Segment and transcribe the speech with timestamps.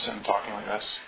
[0.00, 0.98] just sit talking like this?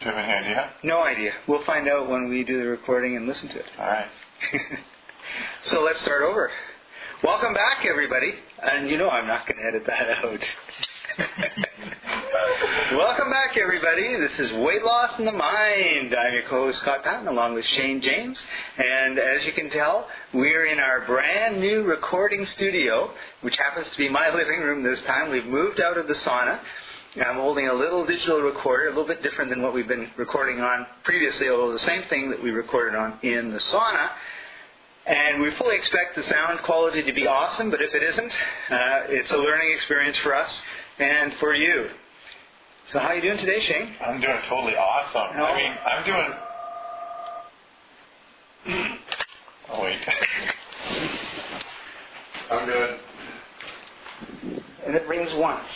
[0.00, 0.70] Do you have any idea?
[0.82, 1.32] No idea.
[1.46, 3.66] We'll find out when we do the recording and listen to it.
[3.78, 4.06] All right.
[5.62, 6.50] so let's start over.
[7.22, 8.34] Welcome back, everybody.
[8.62, 10.40] And you know I'm not going to edit that out.
[12.92, 14.16] Welcome back, everybody.
[14.16, 16.12] This is Weight Loss in the Mind.
[16.12, 18.44] I'm your co-host Scott Patton, along with Shane James.
[18.78, 23.96] And as you can tell, we're in our brand new recording studio, which happens to
[23.96, 25.30] be my living room this time.
[25.30, 26.58] We've moved out of the sauna.
[27.24, 30.60] I'm holding a little digital recorder, a little bit different than what we've been recording
[30.60, 34.10] on previously, although the same thing that we recorded on in the sauna.
[35.06, 38.32] And we fully expect the sound quality to be awesome, but if it isn't,
[38.68, 40.64] uh, it's a learning experience for us
[40.98, 41.88] and for you.
[42.92, 43.94] So how are you doing today, Shane?
[44.04, 45.36] I'm doing totally awesome.
[45.36, 45.44] No.
[45.44, 46.34] I mean, I'm doing.
[49.70, 50.00] oh wait.
[52.50, 52.98] I'm doing.
[54.84, 55.68] And it rings once.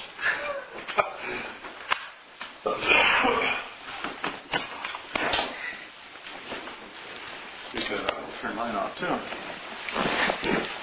[7.73, 9.07] Because I'll turn mine off too.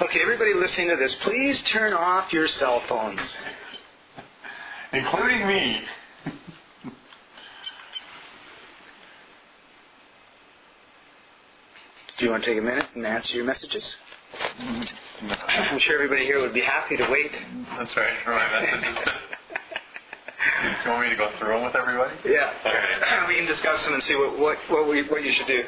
[0.05, 3.35] Okay, everybody listening to this, please turn off your cell phones.
[4.93, 5.81] Including me.
[12.21, 13.95] Do you want to take a minute and answer your messages?
[14.59, 17.31] I'm sure everybody here would be happy to wait.
[17.31, 18.13] That's right.
[18.23, 18.95] For my messages.
[20.85, 22.13] you want me to go through them with everybody?
[22.23, 22.53] Yeah.
[22.63, 23.25] Okay.
[23.27, 25.63] we can discuss them and see what what what, we, what you should do.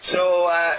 [0.00, 0.78] So, uh,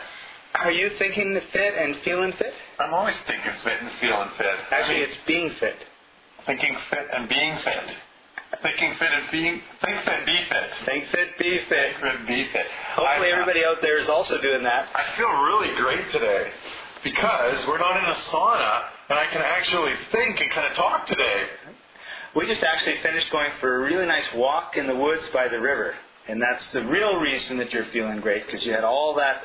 [0.56, 2.54] are you thinking fit and feeling fit?
[2.78, 4.54] I'm always thinking fit and feeling fit.
[4.70, 5.78] Actually, it's being fit.
[6.46, 7.84] thinking fit and being fit.
[8.64, 10.70] Thinking fit and being think fit, be fit.
[10.86, 11.98] Think fit, be fit.
[12.00, 12.66] Think fit, be fit.
[12.96, 14.88] Hopefully, I, uh, everybody out there is also doing that.
[14.96, 16.50] I feel really great today
[17.04, 21.06] because we're not in a sauna and I can actually think and kind of talk
[21.06, 21.44] today.
[22.36, 25.60] We just actually finished going for a really nice walk in the woods by the
[25.60, 25.94] river.
[26.28, 29.44] And that's the real reason that you're feeling great, because you had all that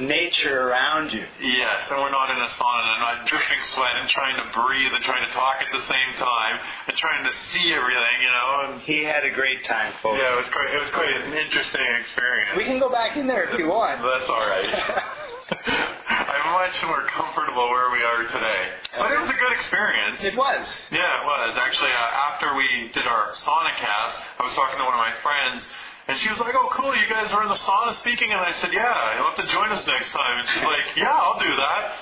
[0.00, 1.24] nature around you.
[1.40, 4.50] Yes, and we're not in a sauna and I'm not dripping sweat and trying to
[4.60, 6.58] breathe and trying to talk at the same time
[6.88, 8.72] and trying to see everything, you know.
[8.72, 10.18] And He had a great time, folks.
[10.20, 12.50] yeah, it was quite it was quite an interesting experience.
[12.56, 14.02] We can go back in there if you want.
[14.02, 14.68] That's all right.
[16.10, 18.64] I'm much more comfortable where we are today.
[18.98, 20.24] But it was a good experience.
[20.24, 20.76] It was.
[20.90, 21.56] Yeah, it was.
[21.56, 25.14] Actually, uh, after we did our sauna cast, I was talking to one of my
[25.22, 25.68] friends,
[26.08, 28.30] and she was like, oh, cool, you guys are in the sauna speaking?
[28.32, 30.40] And I said, yeah, you'll have to join us next time.
[30.40, 31.92] And she's like, yeah, I'll do that.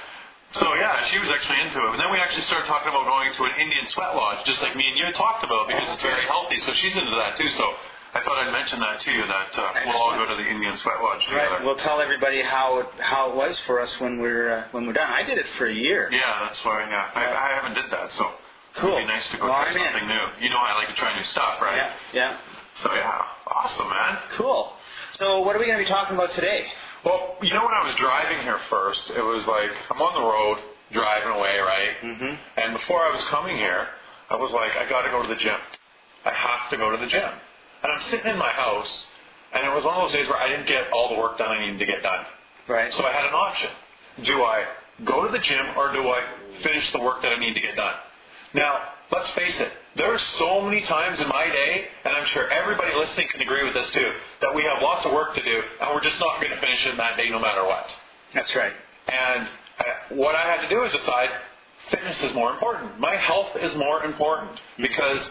[0.53, 1.91] So, yeah, she was actually into it.
[1.91, 4.77] And then we actually started talking about going to an Indian sweat lodge, just like
[4.77, 6.61] me and you talked about, because it's very healthy.
[6.61, 7.49] So she's into that, too.
[7.51, 7.75] So
[8.15, 10.77] I thought I'd mention that to you, that uh, we'll all go to the Indian
[10.79, 11.51] sweat lodge together.
[11.51, 11.65] Right.
[11.65, 14.95] We'll tell everybody how it, how it was for us when we're uh, when we're
[14.95, 15.11] done.
[15.11, 16.09] I did it for a year.
[16.13, 16.87] Yeah, that's why.
[16.89, 18.31] Yeah, I, I haven't did that, so
[18.77, 18.93] Cool.
[18.97, 19.83] it'd be nice to go Well, try I'm in.
[19.83, 20.45] something new.
[20.47, 21.77] You know, I like to try new stuff, right?
[21.77, 21.93] Yeah.
[22.15, 22.39] Yeah.
[22.77, 24.19] So yeah, awesome, man.
[24.37, 24.73] Cool.
[25.13, 26.67] So, what are we going to be talking about today?
[27.05, 30.27] Well, you know, when I was driving here first, it was like I'm on the
[30.29, 30.59] road
[30.93, 31.95] driving away, right?
[32.03, 32.35] Mm-hmm.
[32.57, 33.89] And before I was coming here,
[34.31, 35.59] I was like, I got to go to the gym.
[36.25, 37.31] I have to go to the gym.
[37.83, 39.07] And I'm sitting in my house,
[39.53, 41.51] and it was one of those days where I didn't get all the work done
[41.51, 42.25] I needed to get done.
[42.69, 42.93] Right.
[42.93, 43.71] So I had an option.
[44.25, 44.65] Do I
[45.05, 46.23] go to the gym or do I
[46.63, 47.95] finish the work that I need to get done?
[48.55, 48.81] Now,
[49.13, 52.95] let's face it, there are so many times in my day, and I'm sure everybody
[52.95, 54.13] listening can agree with this too,
[54.43, 56.87] that we have lots of work to do and we're just not going to finish
[56.87, 57.89] it in that day no matter what.
[58.35, 58.73] That's right.
[59.09, 61.31] And uh, what I had to do is decide
[61.91, 62.99] fitness is more important.
[63.01, 65.31] My health is more important because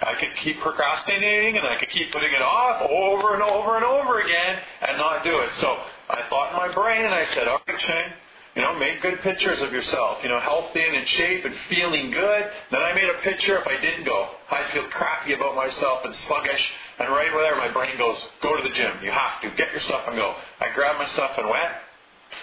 [0.00, 3.84] I could keep procrastinating and I could keep putting it off over and over and
[3.84, 5.52] over again and not do it.
[5.54, 5.78] So
[6.10, 8.12] I thought in my brain and I said, all right, Shane,
[8.54, 12.10] you know, make good pictures of yourself, you know, healthy and in shape and feeling
[12.10, 12.50] good.
[12.70, 14.30] Then I made a picture if I didn't go.
[14.50, 16.70] I'd feel crappy about myself and sluggish.
[16.98, 18.92] And right there, my brain goes, go to the gym.
[19.02, 19.50] You have to.
[19.56, 20.36] Get your stuff and go.
[20.60, 21.72] I grabbed my stuff and went.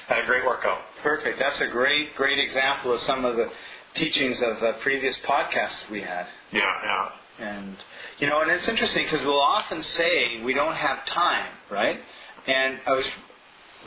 [0.07, 0.79] Had a great workout.
[1.01, 1.39] Perfect.
[1.39, 3.49] That's a great, great example of some of the
[3.93, 6.27] teachings of uh, previous podcasts we had.
[6.51, 7.09] Yeah, yeah.
[7.39, 7.77] And
[8.19, 11.99] you know, and it's interesting because we'll often say we don't have time, right?
[12.45, 13.05] And I was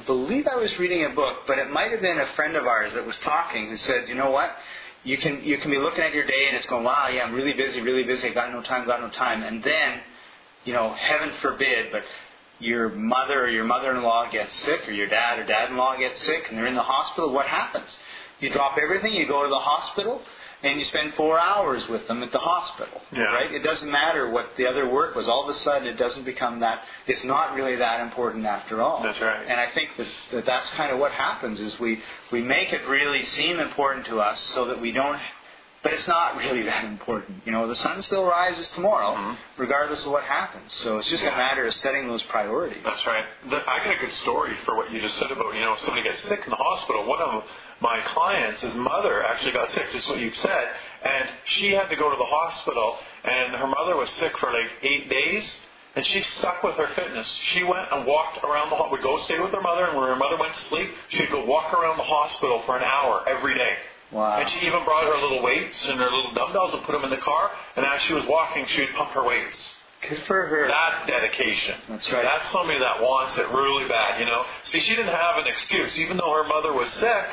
[0.07, 2.95] believe I was reading a book, but it might have been a friend of ours
[2.95, 4.51] that was talking who said, you know what?
[5.05, 7.35] You can you can be looking at your day and it's going, wow, yeah, I'm
[7.35, 8.29] really busy, really busy.
[8.29, 9.43] I got no time, got no time.
[9.43, 10.01] And then,
[10.65, 12.03] you know, heaven forbid, but
[12.59, 16.57] your mother or your mother-in-law gets sick, or your dad or dad-in-law gets sick, and
[16.57, 17.99] they're in the hospital, what happens?
[18.41, 20.23] You drop everything, you go to the hospital,
[20.65, 23.01] and you spend four hours with them at the hospital.
[23.13, 23.25] Yeah.
[23.25, 23.53] Right?
[23.53, 25.29] It doesn't matter what the other work was.
[25.29, 26.83] All of a sudden, it doesn't become that.
[27.07, 29.03] It's not really that important after all.
[29.03, 29.47] That's right.
[29.47, 32.01] And I think that, that that's kind of what happens is we
[32.33, 35.21] we make it really seem important to us so that we don't.
[35.83, 37.43] But it's not really that important.
[37.45, 39.37] You know, the sun still rises tomorrow, Mhm.
[39.59, 40.73] regardless of what happens.
[40.73, 41.35] So it's just Yeah.
[41.35, 42.83] a matter of setting those priorities.
[42.83, 43.27] That's right.
[43.51, 45.81] The, I got a good story for what you just said about, you know, if
[45.81, 47.05] somebody gets sick in the hospital.
[47.05, 47.45] One of
[47.81, 50.69] my clients, his mother actually got sick, just what you said,
[51.05, 54.71] and she had to go to the hospital, and her mother was sick for like
[54.83, 55.57] eight days,
[55.97, 57.29] and she stuck with her fitness.
[57.43, 60.17] She went and walked around the, would go stay with her mother, and when her
[60.17, 63.77] mother went to sleep, she'd go walk around the hospital for an hour every day.
[64.11, 64.39] Wow.
[64.39, 67.11] And she even brought her little weights and her little dumbbells and put them in
[67.11, 69.75] the car, and as she was walking, she would pump her weights.
[70.09, 70.69] Good for her.
[70.69, 71.77] That's dedication.
[71.89, 72.23] That's right.
[72.23, 74.45] That's somebody that wants it really bad, you know.
[74.65, 75.97] See, she didn't have an excuse.
[75.99, 77.25] Even though her mother was sick,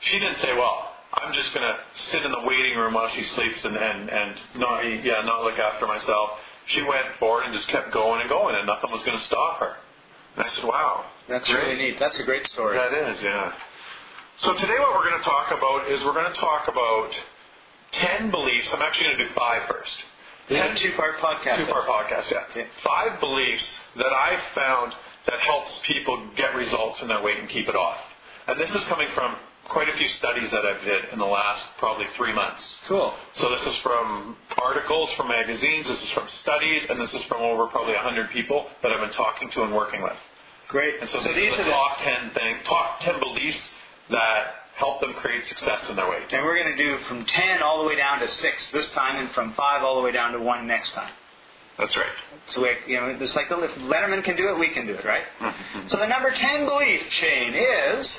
[0.00, 3.22] she didn't say, well, I'm just going to sit in the waiting room while she
[3.22, 6.30] sleeps and, and, and not, yeah, not look after myself.
[6.66, 9.58] She went forward and just kept going and going, and nothing was going to stop
[9.58, 9.76] her.
[10.36, 11.04] And I said, wow.
[11.28, 11.64] That's great.
[11.64, 11.98] really neat.
[11.98, 12.76] That's a great story.
[12.76, 13.52] That is, yeah.
[14.38, 17.10] So today what we're going to talk about is we're going to talk about
[17.92, 18.70] 10 beliefs.
[18.72, 20.02] I'm actually going to do five first.
[20.48, 21.66] This is a 10 two-part podcast.
[21.66, 22.44] Two-part podcast, yeah.
[22.50, 22.66] Okay.
[22.82, 24.94] Five beliefs that I've found
[25.26, 27.98] that helps people get results in their weight and keep it off.
[28.46, 29.36] And this is coming from
[29.70, 32.78] quite a few studies that I've did in the last probably three months.
[32.86, 33.14] Cool.
[33.34, 37.40] So this is from articles, from magazines, this is from studies, and this is from
[37.40, 40.16] over probably 100 people that I've been talking to and working with.
[40.68, 41.00] Great.
[41.00, 43.70] And so, so these are the top 10 thing, top 10 beliefs
[44.10, 46.32] that help them create success in their weight.
[46.32, 49.16] And we're going to do from 10 all the way down to 6 this time,
[49.16, 51.12] and from 5 all the way down to 1 next time.
[51.78, 52.12] That's right.
[52.46, 55.04] So, we, you know, it's like if Letterman can do it, we can do it,
[55.04, 55.24] right?
[55.38, 55.88] Mm-hmm.
[55.88, 58.18] So, the number 10 belief chain is.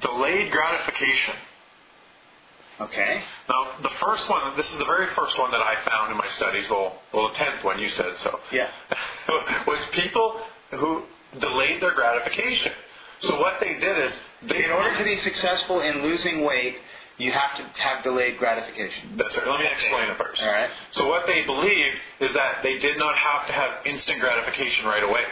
[0.00, 1.34] Delayed gratification.
[2.80, 3.22] Okay.
[3.48, 6.28] Now, the first one, this is the very first one that I found in my
[6.28, 8.68] studies, well, well the tenth one, you said so, Yeah.
[9.66, 10.40] was people
[10.70, 11.02] who
[11.40, 12.72] delayed their gratification.
[13.20, 16.76] So what they did is, they, In order to be successful in losing weight,
[17.18, 19.16] you have to have delayed gratification.
[19.16, 19.46] That's right.
[19.46, 20.40] Let me explain it first.
[20.40, 20.70] All right.
[20.92, 25.02] So what they believed is that they did not have to have instant gratification right
[25.02, 25.24] away.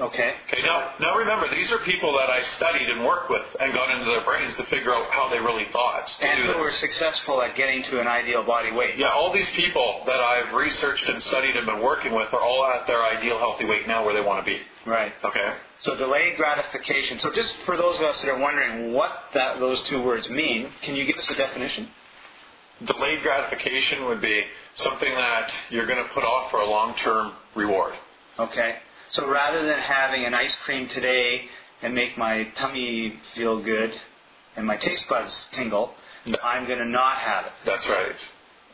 [0.00, 0.34] Okay.
[0.48, 3.90] Okay, now, now remember, these are people that I studied and worked with and got
[3.90, 6.12] into their brains to figure out how they really thought.
[6.20, 8.96] And who were successful at getting to an ideal body weight.
[8.96, 12.66] Yeah, all these people that I've researched and studied and been working with are all
[12.66, 14.60] at their ideal healthy weight now where they want to be.
[14.86, 15.12] Right.
[15.24, 15.54] Okay?
[15.80, 17.18] So delayed gratification.
[17.18, 20.70] So just for those of us that are wondering what that, those two words mean,
[20.82, 21.88] can you give us a definition?
[22.84, 24.42] Delayed gratification would be
[24.76, 27.94] something that you're going to put off for a long term reward.
[28.38, 28.76] Okay.
[29.10, 31.44] So rather than having an ice cream today
[31.82, 33.92] and make my tummy feel good
[34.56, 35.94] and my taste buds tingle,
[36.26, 36.36] No.
[36.42, 37.52] I'm going to not have it.
[37.64, 38.16] That's right.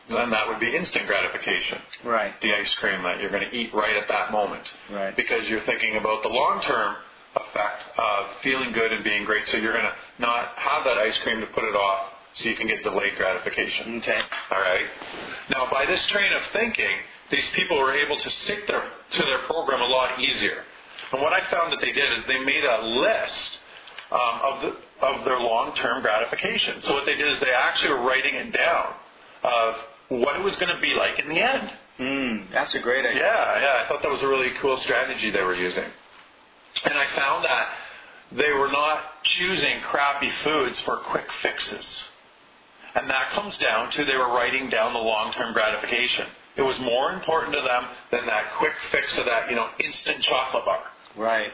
[0.09, 1.79] Then that would be instant gratification.
[2.03, 2.33] Right.
[2.41, 4.63] The ice cream that you're going to eat right at that moment.
[4.91, 5.15] Right.
[5.15, 6.95] Because you're thinking about the long term
[7.35, 9.47] effect of feeling good and being great.
[9.47, 12.55] So you're going to not have that ice cream to put it off so you
[12.55, 13.97] can get delayed gratification.
[13.97, 14.19] Okay.
[14.51, 14.85] All right.
[15.49, 16.97] Now, by this train of thinking,
[17.29, 20.63] these people were able to stick their, to their program a lot easier.
[21.13, 23.59] And what I found that they did is they made a list
[24.11, 26.81] um, of, the, of their long-term gratification.
[26.81, 28.93] So what they did is they actually were writing it down
[29.43, 29.75] of
[30.09, 31.71] what it was going to be like in the end.
[31.99, 33.21] Mm, that's a great idea.
[33.21, 33.83] Yeah, yeah.
[33.83, 35.85] I thought that was a really cool strategy they were using.
[36.85, 37.69] And I found that
[38.31, 42.05] they were not choosing crappy foods for quick fixes.
[42.95, 46.27] And that comes down to they were writing down the long-term gratification.
[46.57, 50.21] It was more important to them than that quick fix of that, you know, instant
[50.21, 50.83] chocolate bar.
[51.15, 51.51] Right.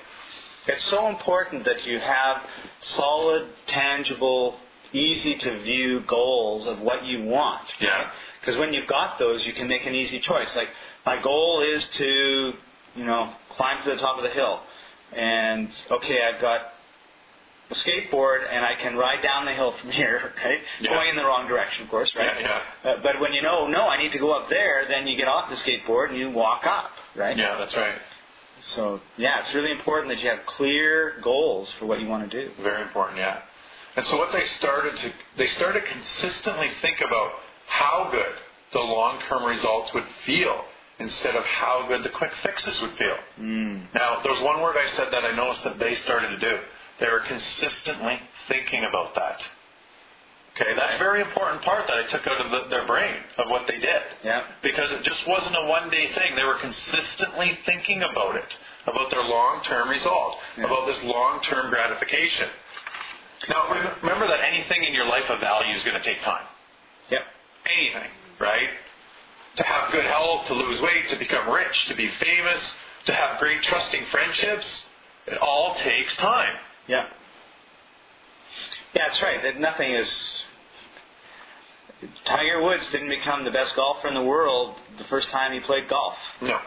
[0.67, 2.41] It's so important that you have
[2.81, 4.57] solid, tangible,
[4.93, 7.67] easy to view goals of what you want.
[7.79, 8.09] Yeah.
[8.39, 10.55] Because when you've got those, you can make an easy choice.
[10.55, 10.69] Like,
[11.05, 12.53] my goal is to,
[12.95, 14.61] you know, climb to the top of the hill.
[15.13, 16.61] And, okay, I've got
[17.69, 20.59] a skateboard and I can ride down the hill from here, right?
[20.79, 20.93] Yeah.
[20.93, 22.39] Going in the wrong direction, of course, right?
[22.39, 25.17] Yeah, Uh, but when you know, no, I need to go up there, then you
[25.17, 27.37] get off the skateboard and you walk up, right?
[27.37, 27.95] Yeah, that's right.
[28.61, 32.41] So, yeah, it's really important that you have clear goals for what you want to
[32.45, 32.51] do.
[32.61, 33.41] Very important, yeah.
[33.97, 37.31] And so what they started to they started to consistently think about
[37.65, 38.33] how good
[38.71, 40.63] the long-term results would feel
[40.99, 43.17] instead of how good the quick fixes would feel.
[43.39, 43.93] Mm.
[43.93, 46.59] Now, there's one word I said that I noticed that they started to do.
[46.99, 49.47] They were consistently thinking about that.
[50.55, 53.49] Okay, that's a very important part that I took out of the, their brain of
[53.49, 54.01] what they did.
[54.23, 54.43] Yeah.
[54.63, 56.35] Because it just wasn't a one day thing.
[56.35, 60.65] They were consistently thinking about it, about their long term result, Yeah.
[60.65, 62.49] about this long term gratification.
[63.49, 63.69] Now,
[64.01, 66.45] remember that anything in your life of value is going to take time.
[67.11, 67.21] Yep.
[67.65, 68.69] Anything, right?
[69.57, 72.75] To have good health, to lose weight, to become rich, to be famous,
[73.05, 74.85] to have great trusting friendships,
[75.27, 76.55] it all takes time.
[76.87, 77.07] Yeah.
[78.93, 79.41] Yeah, that's right.
[79.43, 80.37] That nothing is.
[82.25, 85.87] Tiger Woods didn't become the best golfer in the world the first time he played
[85.87, 86.15] golf.
[86.41, 86.59] No.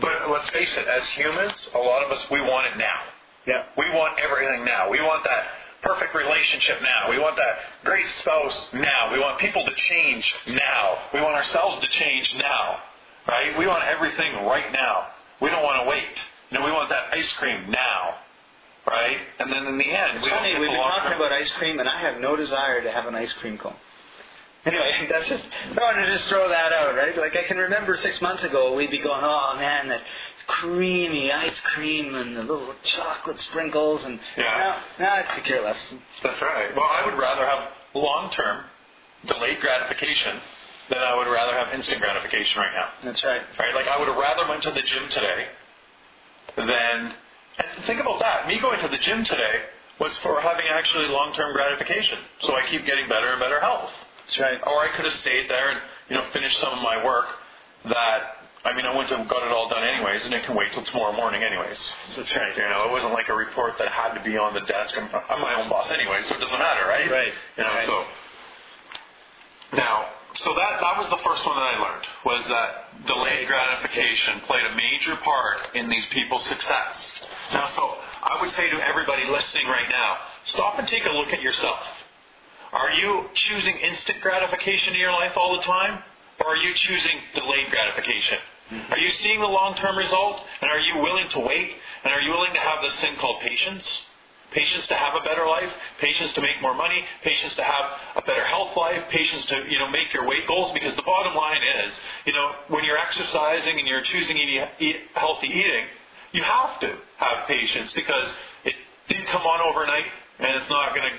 [0.00, 3.00] But let's face it, as humans, a lot of us, we want it now.
[3.46, 3.64] Yeah.
[3.78, 4.90] We want everything now.
[4.90, 5.46] We want that
[5.86, 7.10] perfect relationship now.
[7.10, 9.12] We want that great spouse now.
[9.12, 10.98] We want people to change now.
[11.14, 12.80] We want ourselves to change now.
[13.28, 13.56] Right?
[13.58, 15.08] We want everything right now.
[15.40, 16.16] We don't want to wait.
[16.50, 18.16] You know, we want that ice cream now.
[18.86, 19.18] Right?
[19.40, 21.80] And then in the end, It's we funny, we've been talking term- about ice cream,
[21.80, 23.74] and I have no desire to have an ice cream cone.
[24.64, 25.44] Anyway, that's just,
[25.76, 27.16] I wanted to just throw that out, right?
[27.16, 30.02] Like, I can remember six months ago, we'd be going, oh man, that
[30.46, 34.80] creamy ice cream and the little chocolate sprinkles, and Yeah.
[34.98, 35.92] no, no, I could care less.
[36.22, 36.74] That's right.
[36.74, 38.64] Well, I would rather have long term
[39.26, 40.40] delayed gratification
[40.88, 42.88] than I would rather have instant gratification right now.
[43.02, 43.42] That's right.
[43.58, 43.74] Right?
[43.74, 45.48] Like I would have rather went to the gym today
[46.56, 47.14] than
[47.58, 48.46] and think about that.
[48.46, 49.62] Me going to the gym today
[49.98, 52.18] was for having actually long term gratification.
[52.40, 53.90] So I keep getting better and better health.
[54.26, 54.60] That's right.
[54.66, 57.26] Or I could have stayed there and, you know, finished some of my work
[57.86, 58.35] that
[58.66, 60.82] I mean I went and got it all done anyways and it can wait till
[60.82, 61.92] tomorrow morning anyways.
[62.16, 62.56] That's right.
[62.56, 64.96] You know, it wasn't like a report that had to be on the desk.
[64.98, 67.10] I'm, I'm my own boss anyway, so it doesn't matter, right?
[67.10, 67.32] Right.
[67.56, 67.86] You know, Right.
[67.86, 68.04] so
[69.72, 74.40] now, so that that was the first one that I learned was that delayed gratification
[74.40, 77.20] played a major part in these people's success.
[77.52, 81.32] Now, so I would say to everybody listening right now, stop and take a look
[81.32, 81.78] at yourself.
[82.72, 86.02] Are you choosing instant gratification in your life all the time,
[86.40, 88.38] or are you choosing delayed gratification?
[88.70, 88.92] Mm-hmm.
[88.92, 91.72] Are you seeing the long-term result, and are you willing to wait,
[92.04, 94.02] and are you willing to have this thing called patience?
[94.50, 95.70] Patience to have a better life,
[96.00, 97.84] patience to make more money, patience to have
[98.16, 100.72] a better health life, patience to you know make your weight goals.
[100.72, 104.36] Because the bottom line is, you know, when you're exercising and you're choosing
[104.78, 105.86] eat, healthy eating,
[106.32, 108.32] you have to have patience because
[108.64, 108.74] it
[109.08, 110.06] didn't come on overnight,
[110.38, 111.16] and it's not going to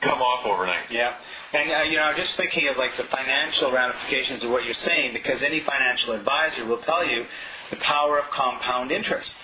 [0.00, 0.90] come off overnight.
[0.90, 1.14] Yeah.
[1.52, 4.74] And, uh, you know, I'm just thinking of like the financial ramifications of what you're
[4.74, 7.24] saying because any financial advisor will tell you
[7.70, 9.34] the power of compound interest.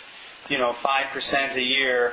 [0.49, 2.13] You know, 5% a year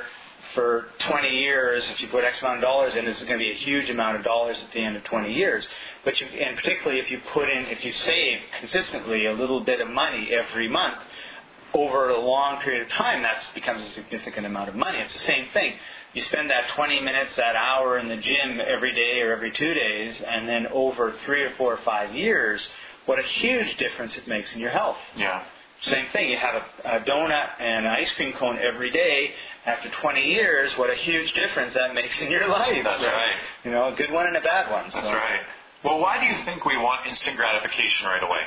[0.54, 3.44] for 20 years, if you put X amount of dollars in, this is going to
[3.44, 5.66] be a huge amount of dollars at the end of 20 years.
[6.04, 9.80] But you, and particularly if you put in, if you save consistently a little bit
[9.80, 10.98] of money every month,
[11.72, 14.98] over a long period of time, that becomes a significant amount of money.
[14.98, 15.74] It's the same thing.
[16.14, 19.74] You spend that 20 minutes, that hour in the gym every day or every two
[19.74, 22.68] days, and then over three or four or five years,
[23.06, 24.96] what a huge difference it makes in your health.
[25.16, 25.44] Yeah.
[25.82, 26.30] Same thing.
[26.30, 29.32] You have a, a donut and an ice cream cone every day.
[29.66, 32.84] After 20 years, what a huge difference that makes in your life.
[32.84, 33.36] That's right.
[33.64, 34.90] You know, a good one and a bad one.
[34.90, 35.00] So.
[35.00, 35.40] That's right.
[35.84, 38.40] Well, why do you think we want instant gratification right away?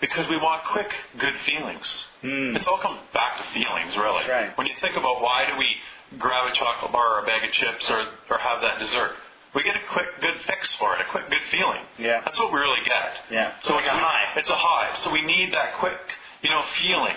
[0.00, 2.04] Because we want quick, good feelings.
[2.22, 2.56] Mm.
[2.56, 4.18] It's all comes back to feelings, really.
[4.18, 4.58] That's right.
[4.58, 7.52] When you think about why do we grab a chocolate bar or a bag of
[7.52, 9.12] chips or, or have that dessert,
[9.54, 11.80] we get a quick, good fix for it, a quick, good feeling.
[11.98, 12.20] Yeah.
[12.24, 13.24] That's what we really get.
[13.30, 13.54] Yeah.
[13.64, 14.24] So Like it's a high.
[14.36, 14.96] It's a high.
[14.96, 15.98] So we need that quick,
[16.42, 17.16] you know, feeling.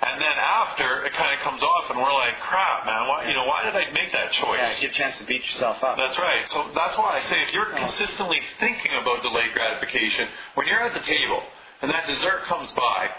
[0.00, 3.08] And then after it kind of comes off, and we're like, "Crap, man!
[3.08, 5.40] Why, you know, why did I make that choice?" Yeah, get a chance to beat
[5.40, 5.96] yourself up.
[5.96, 6.46] That's right.
[6.48, 10.92] So that's why I say if you're consistently thinking about delayed gratification, when you're at
[10.92, 11.42] the table
[11.82, 13.10] and that dessert comes by,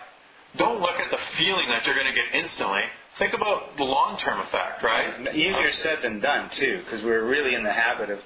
[0.56, 2.82] don't look at the feeling that you're going to get instantly.
[3.18, 5.36] Think about the long term effect, right?
[5.36, 8.20] Easier said than done, too, because we're really in the habit of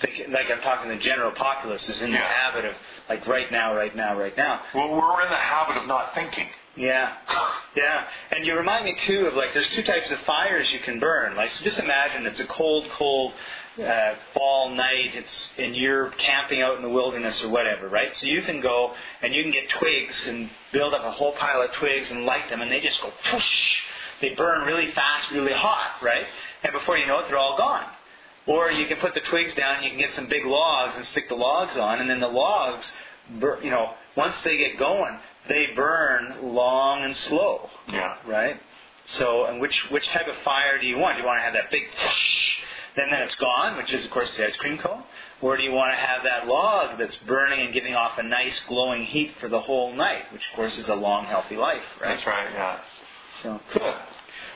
[0.00, 2.74] thinking, like I'm talking, the general populace is in the habit of,
[3.08, 4.60] like, right now, right now, right now.
[4.74, 6.48] Well, we're in the habit of not thinking.
[6.76, 7.12] Yeah.
[7.76, 8.06] Yeah.
[8.30, 11.36] And you remind me, too, of, like, there's two types of fires you can burn.
[11.36, 13.34] Like, so just imagine it's a cold, cold
[13.80, 18.14] uh, fall night, it's, and you're camping out in the wilderness or whatever, right?
[18.16, 21.62] So you can go and you can get twigs and build up a whole pile
[21.62, 23.80] of twigs and light them, and they just go whoosh.
[24.20, 26.26] They burn really fast, really hot, right?
[26.62, 27.84] And before you know it, they're all gone.
[28.46, 31.28] Or you can put the twigs down, you can get some big logs and stick
[31.28, 32.92] the logs on, and then the logs,
[33.38, 38.16] bur- you know, once they get going, they burn long and slow, Yeah.
[38.26, 38.60] right?
[39.04, 41.16] So, and which which type of fire do you want?
[41.16, 42.58] Do you want to have that big, whoosh,
[42.96, 45.02] then then it's gone, which is of course the ice cream cone,
[45.40, 48.60] or do you want to have that log that's burning and giving off a nice
[48.68, 52.14] glowing heat for the whole night, which of course is a long, healthy life, right?
[52.14, 52.48] That's right.
[52.52, 52.80] Yeah.
[53.42, 53.94] So cool.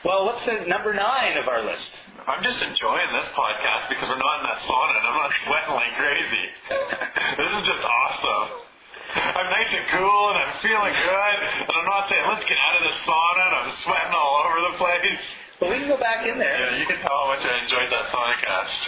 [0.05, 1.91] Well, what's the number nine of our list?
[2.27, 5.73] I'm just enjoying this podcast because we're not in that sauna and I'm not sweating
[5.73, 6.45] like crazy.
[7.41, 8.67] this is just awesome.
[9.15, 11.37] I'm nice and cool and I'm feeling good.
[11.65, 14.59] And I'm not saying, let's get out of this sauna and I'm sweating all over
[14.71, 15.23] the place.
[15.61, 16.71] Well, we can go back in there.
[16.71, 18.87] Yeah, you can tell how much I enjoyed that saunacast.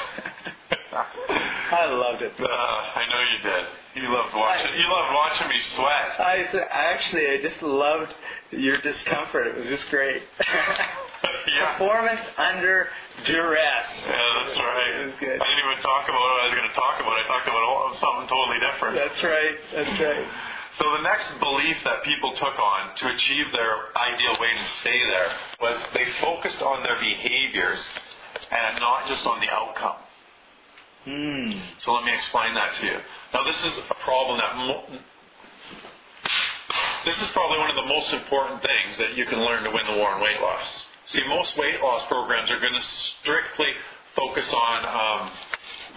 [1.72, 2.34] I loved it.
[2.40, 3.66] Uh, I know you did.
[3.96, 4.72] You loved watching.
[4.78, 6.20] You loved watching me sweat.
[6.20, 8.14] I, I actually, I just loved
[8.52, 9.48] your discomfort.
[9.48, 10.22] It was just great.
[10.48, 11.74] yeah.
[11.78, 12.88] Performance under
[13.26, 14.06] duress.
[14.06, 14.94] Yeah, that's right.
[15.02, 15.42] It was good.
[15.42, 17.14] I didn't even talk about what I was going to talk about.
[17.18, 18.96] I talked about something totally different.
[18.96, 19.58] That's right.
[19.74, 20.28] That's right.
[20.80, 24.98] So the next belief that people took on to achieve their ideal weight and stay
[24.98, 27.84] there was they focused on their behaviors
[28.50, 29.98] and not just on the outcome.
[31.04, 31.52] Hmm.
[31.80, 32.98] So let me explain that to you.
[33.34, 34.86] Now this is a problem that mo-
[37.04, 39.86] this is probably one of the most important things that you can learn to win
[39.86, 40.86] the war on weight loss.
[41.08, 43.74] See, most weight loss programs are going to strictly
[44.16, 45.32] focus on um,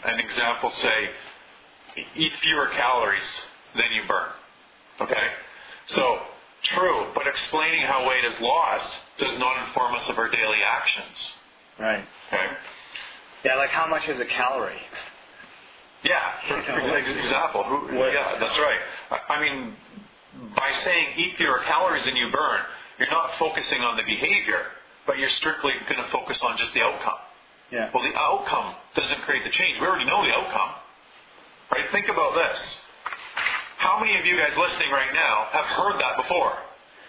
[0.04, 1.10] an example, say,
[2.16, 3.40] eat fewer calories
[3.76, 4.30] than you burn.
[5.00, 5.28] Okay?
[5.86, 6.20] So,
[6.62, 11.32] true, but explaining how weight is lost does not inform us of our daily actions.
[11.78, 12.04] Right.
[12.32, 12.46] Okay?
[13.44, 14.80] Yeah, like how much is a calorie?
[16.04, 17.64] Yeah, for, for example.
[17.64, 18.78] Who, What- yeah, that's right.
[19.10, 19.74] I, I mean,
[20.56, 22.60] by saying eat fewer calories than you burn,
[22.98, 24.66] you're not focusing on the behavior,
[25.06, 27.18] but you're strictly going to focus on just the outcome.
[27.70, 27.90] Yeah.
[27.92, 29.80] Well, the outcome doesn't create the change.
[29.80, 30.74] We already know the outcome.
[31.72, 31.90] Right?
[31.90, 32.80] Think about this.
[33.82, 36.56] How many of you guys listening right now have heard that before?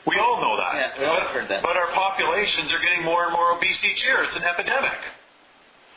[0.07, 0.73] We all know that.
[0.73, 1.61] Yeah, we all but, heard that.
[1.61, 4.23] But our populations are getting more and more obese each year.
[4.23, 4.97] It's an epidemic.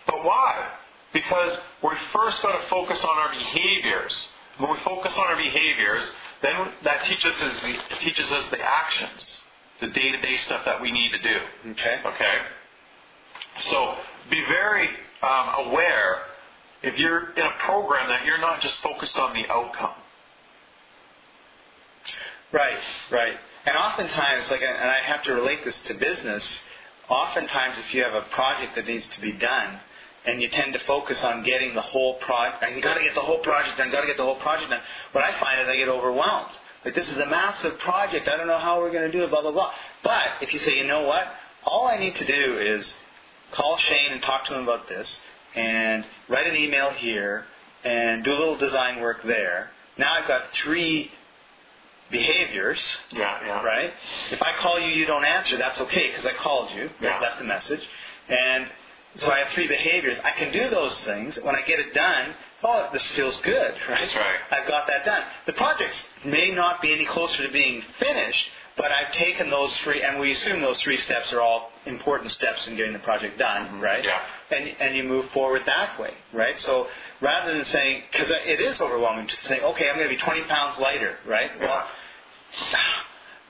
[0.07, 0.69] But why?
[1.15, 4.29] Because we first got to focus on our behaviors.
[4.59, 9.41] When we focus on our behaviors, then that teaches us the, teaches us the actions,
[9.81, 11.71] the day-to-day stuff that we need to do.
[11.71, 12.01] Okay.
[12.05, 12.39] Okay?
[13.61, 13.97] So
[14.29, 14.89] be very
[15.23, 16.19] um, aware
[16.83, 19.95] if you're in a program that you're not just focused on the outcome.
[22.53, 22.79] Right,
[23.11, 23.37] right.
[23.67, 26.61] And oftentimes, like, and I have to relate this to business.
[27.09, 29.81] Oftentimes, if you have a project that needs to be done,
[30.25, 33.15] and you tend to focus on getting the whole project, and you got to get
[33.15, 34.81] the whole project done, got to get the whole project done.
[35.13, 36.53] What I find is I get overwhelmed.
[36.85, 38.29] Like, this is a massive project.
[38.29, 39.31] I don't know how we're going to do it.
[39.31, 39.73] Blah blah blah.
[40.05, 41.27] But if you say, you know what,
[41.65, 42.93] all I need to do is
[43.53, 45.21] call Shane and talk to him about this,
[45.57, 47.45] and write an email here,
[47.85, 49.71] and do a little design work there.
[49.99, 51.11] Now I've got three
[52.11, 53.63] behaviors, Yeah, yeah.
[53.63, 53.93] right?
[54.31, 57.19] If I call you, you don't answer, that's okay because I called you, Yeah.
[57.21, 57.87] left a message.
[58.29, 58.69] And
[59.17, 60.19] so I have three behaviors.
[60.25, 61.39] I can do those things.
[61.43, 64.01] When I get it done, oh, this feels good, right?
[64.01, 64.39] That's right.
[64.51, 65.23] I've got that done.
[65.47, 70.03] The project may not be any closer to being finished, but I've taken those three,
[70.03, 73.81] and we assume those three steps are all important steps in getting the project done,
[73.81, 74.05] right?
[74.05, 74.21] Yeah.
[74.51, 76.59] And, and you move forward that way, right?
[76.61, 76.89] So
[77.21, 80.43] rather than saying, because it is overwhelming to say, okay, I'm going to be 20
[80.43, 81.51] pounds lighter, right?
[81.59, 81.67] Yeah.
[81.67, 81.87] Well,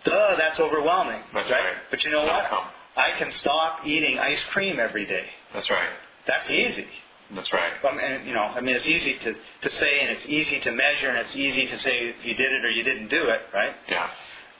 [0.05, 1.64] duh, that's overwhelming, That's right?
[1.64, 1.77] right.
[1.90, 2.44] But you know what?
[2.44, 2.64] Outcome.
[2.96, 5.27] I can stop eating ice cream every day.
[5.53, 5.90] That's right.
[6.27, 6.87] That's easy.
[7.35, 7.72] That's right.
[7.85, 10.70] Um, and, you know, I mean, it's easy to, to say, and it's easy to
[10.72, 13.42] measure, and it's easy to say if you did it or you didn't do it,
[13.53, 13.75] right?
[13.88, 14.09] Yeah.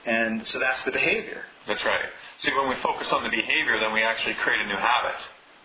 [0.05, 2.07] And so that's the behavior, That's right.
[2.39, 5.17] See, when we focus on the behavior, then we actually create a new habit.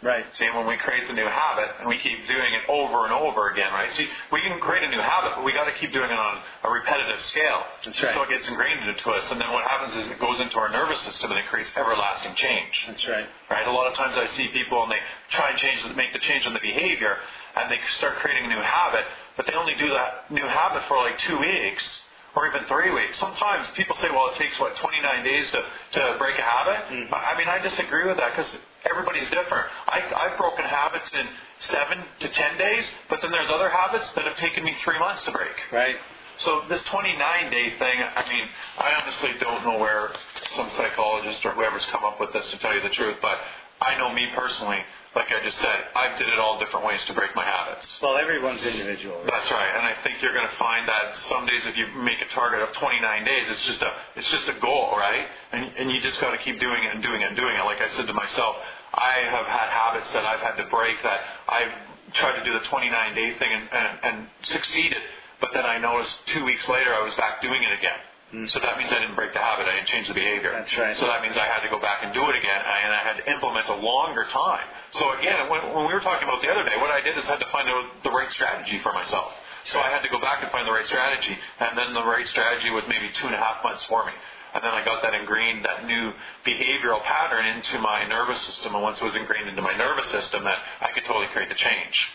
[0.01, 0.25] right?
[0.33, 3.49] See, when we create the new habit and we keep doing it over and over
[3.53, 3.91] again, right?
[3.93, 6.41] See, we can create a new habit, but we got to keep doing it on
[6.63, 7.61] a repetitive scale.
[7.85, 8.13] That's right.
[8.15, 10.69] So it gets ingrained into us, and then what happens is it goes into our
[10.69, 12.85] nervous system and it creates everlasting change.
[12.87, 13.27] That's right.
[13.51, 13.67] Right?
[13.67, 16.47] A lot of times I see people and they try and change, make the change
[16.47, 17.17] in the behavior,
[17.55, 19.05] and they start creating a new habit,
[19.37, 22.01] but they only do that new habit for like two weeks
[22.35, 23.17] or even three weeks.
[23.17, 25.63] Sometimes people say, well, it takes what 29 days to,
[25.99, 26.79] to break a habit.
[26.87, 27.13] Mm-hmm.
[27.13, 28.57] I mean, I disagree with that because
[28.89, 29.67] everybody's different.
[29.87, 31.27] I, I've broken habits in
[31.59, 35.21] seven to 10 days, but then there's other habits that have taken me three months
[35.23, 35.55] to break.
[35.71, 35.97] Right.
[36.37, 38.47] So this 29 day thing, I mean,
[38.79, 40.09] I honestly don't know where
[40.45, 43.37] some psychologist or whoever's come up with this to tell you the truth, but
[43.81, 44.77] I know me personally,
[45.15, 47.99] like I just said, I did it all different ways to break my habits.
[48.01, 49.17] Well, everyone's individual.
[49.17, 49.31] Right?
[49.33, 52.21] That's right, and I think you're going to find that some days if you make
[52.21, 55.25] a target of 29 days, it's just a it's just a goal, right?
[55.51, 57.65] And and you just got to keep doing it and doing it and doing it.
[57.65, 58.55] Like I said to myself,
[58.93, 61.73] I have had habits that I've had to break that I've
[62.13, 65.01] tried to do the 29 day thing and, and, and succeeded,
[65.39, 67.99] but then I noticed two weeks later I was back doing it again.
[68.31, 68.47] Mm-hmm.
[68.47, 69.67] So that means I didn't break the habit.
[69.67, 70.55] I didn't change the behavior.
[70.55, 70.95] That's right.
[70.95, 73.19] So that means I had to go back and do it again, and I had
[73.19, 74.63] to implement a longer time.
[74.91, 77.27] So again, when, when we were talking about the other day, what I did is
[77.27, 79.33] I had to find out the right strategy for myself.
[79.67, 82.27] So I had to go back and find the right strategy, and then the right
[82.27, 84.13] strategy was maybe two and a half months for me.
[84.53, 86.11] and then I got that ingrained, that new
[86.45, 88.75] behavioral pattern into my nervous system.
[88.75, 91.55] And once it was ingrained into my nervous system, that I could totally create the
[91.55, 92.09] change.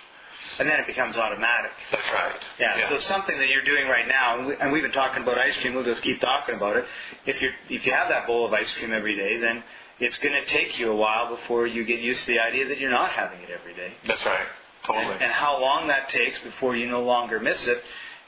[0.58, 1.70] And then it becomes automatic.
[1.92, 2.34] That's right.
[2.58, 5.38] Yeah, so something that you're doing right now, and we- and we've been talking about
[5.38, 5.74] ice cream.
[5.74, 6.86] We'll just keep talking about it.
[7.26, 9.62] If you if you have that bowl of ice cream every day, then
[9.98, 12.78] it's going to take you a while before you get used to the idea that
[12.78, 13.92] you're not having it every day.
[14.06, 14.46] That's right.
[14.84, 15.14] Totally.
[15.14, 17.82] And, and how long that takes before you no longer miss it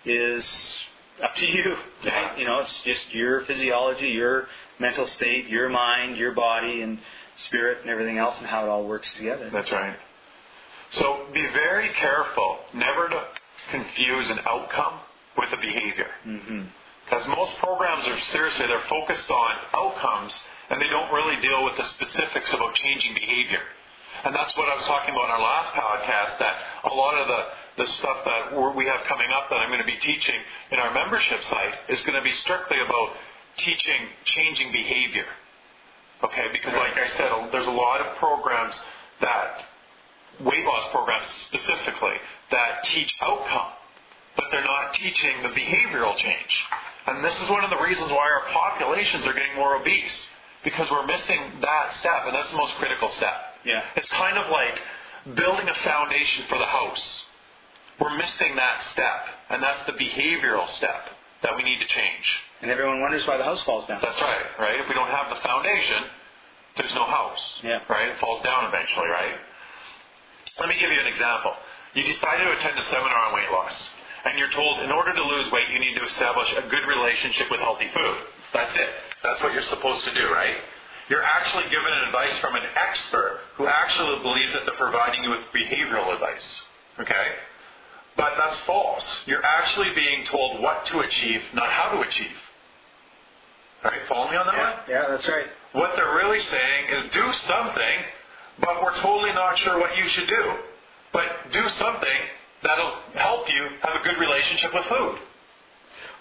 [0.04, 0.78] is
[1.22, 1.76] up to you.
[2.04, 2.28] Yeah.
[2.30, 2.38] Right?
[2.38, 6.98] You know, it's just your physiology, your mental state, your mind, your body, and
[7.36, 9.50] spirit, and everything else, and how it all works together.
[9.52, 9.96] That's right.
[10.92, 13.24] So be very careful never to
[13.70, 15.00] confuse an outcome
[15.36, 16.08] with a behavior.
[16.26, 16.62] Mm-hmm.
[17.04, 20.38] Because most programs are seriously, they're focused on outcomes
[20.70, 23.62] and they don't really deal with the specifics about changing behavior.
[24.24, 27.28] And that's what I was talking about in our last podcast, that a lot of
[27.28, 30.34] the, the stuff that we're, we have coming up that I'm going to be teaching
[30.72, 33.10] in our membership site is going to be strictly about
[33.56, 35.26] teaching changing behavior.
[36.24, 38.78] Okay, because like I said, there's a lot of programs
[39.20, 39.64] that,
[40.40, 42.14] weight loss programs specifically,
[42.50, 43.72] that teach outcome,
[44.36, 46.64] but they're not teaching the behavioral change.
[47.06, 50.28] And this is one of the reasons why our populations are getting more obese,
[50.64, 53.34] because we're missing that step, and that's the most critical step.
[53.64, 53.82] Yeah.
[53.96, 54.78] It's kind of like
[55.34, 57.24] building a foundation for the house.
[58.00, 61.08] We're missing that step, and that's the behavioral step
[61.42, 62.40] that we need to change.
[62.62, 64.00] And everyone wonders why the house falls down.
[64.02, 64.80] That's right, right?
[64.80, 66.04] If we don't have the foundation,
[66.76, 67.60] there's no house.
[67.62, 67.80] Yeah.
[67.88, 68.08] Right?
[68.08, 69.34] It falls down eventually, right?
[70.58, 71.54] Let me give you an example.
[71.94, 73.90] You decide to attend a seminar on weight loss,
[74.24, 77.50] and you're told in order to lose weight, you need to establish a good relationship
[77.50, 78.16] with healthy food.
[78.52, 78.88] That's it.
[79.22, 80.56] That's what you're supposed to do, right?
[81.08, 85.40] You're actually given advice from an expert who actually believes that they're providing you with
[85.54, 86.62] behavioral advice.
[87.00, 87.26] Okay?
[88.16, 89.06] But that's false.
[89.26, 92.36] You're actually being told what to achieve, not how to achieve.
[93.84, 94.84] All right, follow me on that one?
[94.88, 95.46] Yeah, that's right.
[95.72, 97.98] What they're really saying is do something,
[98.60, 100.52] but we're totally not sure what you should do.
[101.12, 102.18] But do something
[102.62, 105.18] that'll help you have a good relationship with food.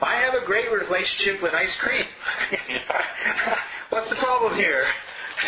[0.01, 2.05] I have a great relationship with ice cream.
[3.89, 4.85] What's the problem here?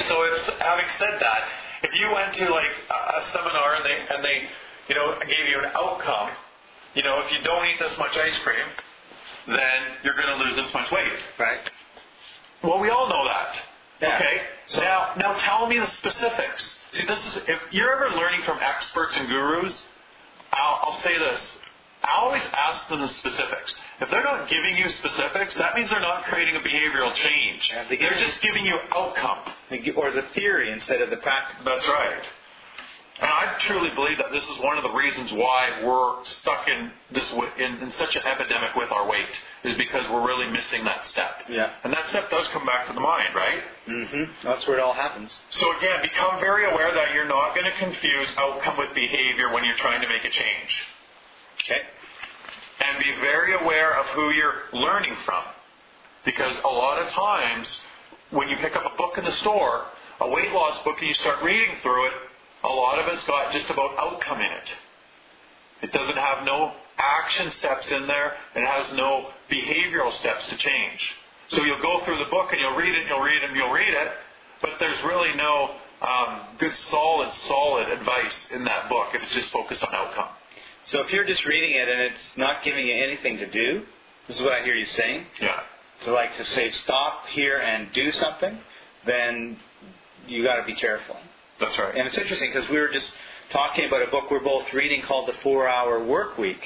[0.08, 1.43] So it's, having said that,
[1.84, 4.47] if you went to like a a seminar and they and they,
[4.89, 6.30] you know, gave you an outcome,
[6.95, 8.65] you know, if you don't eat this much ice cream,
[9.47, 11.12] then you're going to lose this much weight.
[11.38, 11.69] Right.
[12.63, 13.62] Well, we all know that.
[14.02, 14.15] Yeah.
[14.15, 14.41] Okay.
[14.67, 16.78] So- now, now tell me the specifics.
[16.91, 19.84] See, this is if you're ever learning from experts and gurus,
[20.52, 21.58] I'll, I'll say this.
[22.04, 23.78] I always ask them the specifics.
[23.99, 27.69] If they're not giving you specifics, that means they're not creating a behavioral change.
[27.71, 29.39] Yeah, they they're just giving you outcome.
[29.97, 31.65] Or the theory instead of the practical.
[31.65, 32.23] That's right.
[33.21, 36.89] And I truly believe that this is one of the reasons why we're stuck in
[37.12, 39.27] this in, in such an epidemic with our weight
[39.65, 41.43] is because we're really missing that step.
[41.49, 41.69] Yeah.
[41.84, 43.62] And that step does come back to the mind, right?
[43.88, 44.47] Mm-hmm.
[44.47, 45.38] That's where it all happens.
[45.49, 49.65] So again, become very aware that you're not going to confuse outcome with behavior when
[49.65, 50.88] you're trying to make a change.
[51.65, 51.82] Okay.
[52.88, 55.43] And be very aware of who you're learning from.
[56.23, 57.82] Because a lot of times,
[58.29, 59.88] when you pick up a book in the store,
[60.21, 62.13] a weight loss book, and you start reading through it,
[62.63, 64.76] a lot of it's got just about outcome in it.
[65.82, 68.34] It doesn't have no action steps in there.
[68.56, 71.15] It has no behavioral steps to change.
[71.48, 73.56] So you'll go through the book and you'll read it, and you'll read it, and
[73.56, 74.12] you'll read it,
[74.62, 79.52] but there's really no um, good, solid, solid advice in that book if it's just
[79.52, 80.30] focused on outcome.
[80.86, 83.86] So if you're just reading it and it's not giving you anything to do,
[84.28, 85.26] this is what I hear you saying.
[85.41, 85.62] Yeah.
[86.06, 88.58] To like to say stop here and do something,
[89.06, 89.58] then
[90.28, 91.17] you got to be careful.
[91.60, 91.95] That's right.
[91.95, 93.13] And it's interesting because we were just
[93.52, 96.62] talking about a book we're both reading called The Four Hour Work Week.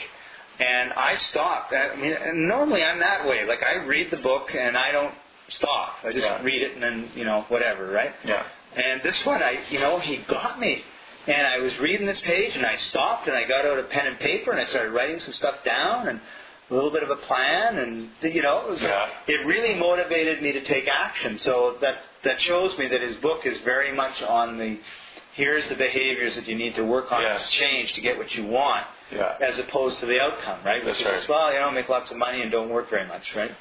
[0.60, 1.74] And I stopped.
[1.74, 3.46] I mean, and normally I'm that way.
[3.46, 5.14] Like I read the book and I don't
[5.50, 5.96] stop.
[6.04, 6.42] I just Yeah.
[6.44, 8.14] read it and then you know whatever, right?
[8.24, 8.44] Yeah.
[8.76, 10.84] And this one, I you know, he got me.
[11.26, 14.08] And I was reading this page and I stopped and I got out a pen
[14.08, 16.20] and paper and I started writing some stuff down and
[16.70, 19.08] a little bit of a plan and you know it, was, Yeah.
[19.28, 21.38] it really motivated me to take action.
[21.40, 24.80] So that that shows me that his book is very much on the
[25.34, 27.44] here's the behaviors that you need to work on Yes.
[27.50, 29.36] to change to get what you want Yeah.
[29.42, 30.84] as opposed to the outcome, right?
[30.86, 31.28] That's is, right.
[31.30, 33.52] well, you know, make lots of money and don't work very much, right?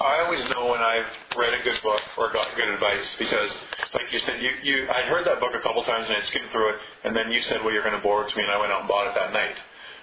[0.00, 3.54] I always know when I've read a good book or got good advice because,
[3.94, 6.50] like you said, you, you I heard that book a couple times and I skimmed
[6.50, 8.50] through it, and then you said, "Well, you're going to bore it to me," and
[8.50, 9.54] I went out and bought it that night.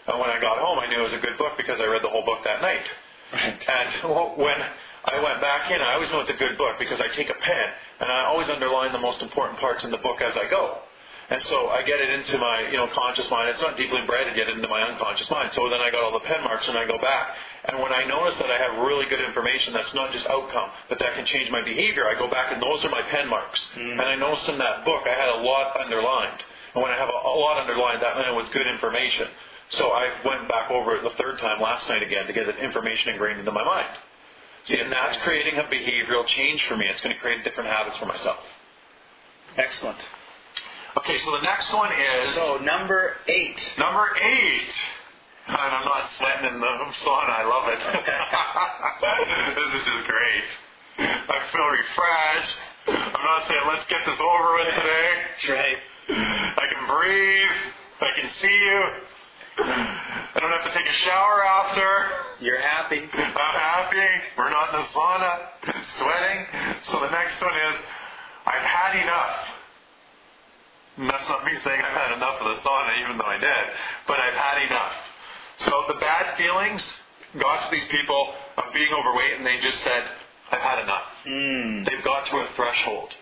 [0.10, 2.02] And when I got home, I knew it was a good book because I read
[2.02, 2.86] the whole book that night.
[3.32, 3.54] Right.
[3.62, 3.90] And
[4.42, 4.58] when
[5.06, 7.38] I went back in, I always know it's a good book because I take a
[7.38, 7.68] pen
[8.00, 10.80] and I always underline the most important parts in the book as I go.
[11.30, 13.50] And so I get it into my, you know, conscious mind.
[13.50, 15.54] It's not deeply embedded yet into my unconscious mind.
[15.54, 17.36] So then I got all the pen marks and I go back.
[17.66, 20.98] And when I notice that I have really good information that's not just outcome, but
[20.98, 23.62] that can change my behavior, I go back and those are my pen marks.
[23.76, 24.00] Mm-hmm.
[24.00, 26.42] And I noticed in that book I had a lot underlined.
[26.74, 29.28] And when I have a, a lot underlined, that meant it was good information.
[29.70, 32.58] So I went back over it the third time last night again to get the
[32.58, 33.88] information ingrained into my mind.
[34.66, 36.86] See, and that's creating a behavioral change for me.
[36.88, 38.38] It's going to create different habits for myself.
[39.58, 39.98] Excellent.
[40.98, 43.72] Okay, so the next one is So number eight.
[43.78, 44.74] number eight.
[45.48, 47.30] And I'm not sweating in the sauna.
[47.30, 47.80] I love it.
[49.74, 50.44] this is great.
[51.00, 52.58] I feel refreshed.
[52.88, 55.10] I'm not saying let's get this over with today.
[55.32, 55.78] That's right.
[56.10, 57.74] I can breathe.
[58.02, 58.84] I can see you.
[59.62, 62.44] I don't have to take a shower after.
[62.46, 63.00] You're happy.
[63.00, 64.08] I'm happy.
[64.38, 65.40] We're not in the sauna,
[65.98, 66.46] sweating.
[66.84, 67.76] So the next one is,
[68.46, 69.48] I've had enough.
[70.98, 73.66] And that's not me saying I've had enough of the sauna, even though I did.
[74.08, 74.94] But I've had enough.
[75.58, 76.96] So the bad feelings
[77.38, 80.04] got to these people of being overweight, and they just said,
[80.52, 81.06] I've had enough.
[81.28, 81.86] Mm.
[81.86, 83.16] They've got to a threshold,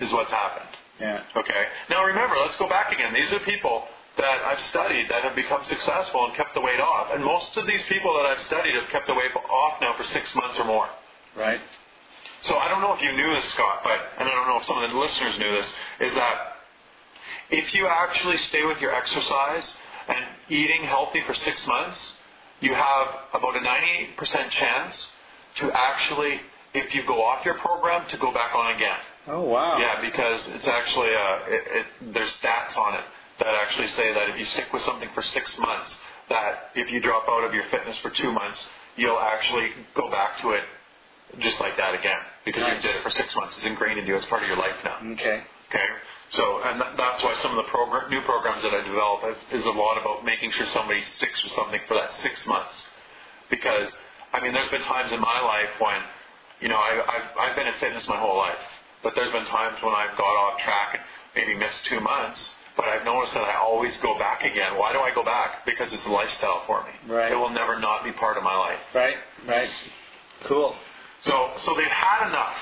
[0.00, 0.68] is what's happened.
[1.00, 1.22] Yeah.
[1.36, 1.66] Okay.
[1.90, 3.14] Now remember, let's go back again.
[3.14, 7.08] These are people that I've studied that have become successful and kept the weight off.
[7.12, 10.04] And most of these people that I've studied have kept the weight off now for
[10.04, 10.88] six months or more.
[11.36, 11.60] Right.
[12.42, 14.64] So I don't know if you knew this, Scott, but and I don't know if
[14.64, 16.56] some of the listeners knew this, is that
[17.50, 19.74] if you actually stay with your exercise
[20.08, 22.14] and eating healthy for six months,
[22.60, 25.10] you have about a 98% chance
[25.56, 26.40] to actually,
[26.72, 28.98] if you go off your program, to go back on again.
[29.26, 29.78] Oh wow.
[29.78, 33.04] Yeah, because it's actually uh, it, it, there's stats on it
[33.38, 37.00] that actually say that if you stick with something for six months, that if you
[37.00, 40.64] drop out of your fitness for two months, you'll actually go back to it
[41.38, 42.76] just like that again because Nice.
[42.76, 43.56] you did it for six months.
[43.56, 44.98] It's ingrained into you as part of your life now.
[45.12, 45.42] Okay.
[45.70, 45.86] Okay,
[46.30, 49.60] so and th- that's why some of the program, new programs that I develop is-
[49.60, 52.86] is a lot about making sure somebody sticks with something for that six months.
[53.50, 53.96] Because
[54.32, 56.02] I mean, there's been times in my life when,
[56.60, 58.58] you know, I, I've, I've been in fitness my whole life,
[59.02, 61.02] but there's been times when I've got off track and
[61.34, 62.54] maybe missed two months.
[62.76, 64.76] But I've noticed that I always go back again.
[64.76, 65.64] Why do I go back?
[65.64, 67.12] Because it's a lifestyle for me.
[67.12, 67.30] Right.
[67.30, 68.80] It will never not be part of my life.
[68.94, 69.16] Right.
[69.46, 69.70] Right.
[70.44, 70.74] Cool.
[71.20, 72.56] So, so they've had enough.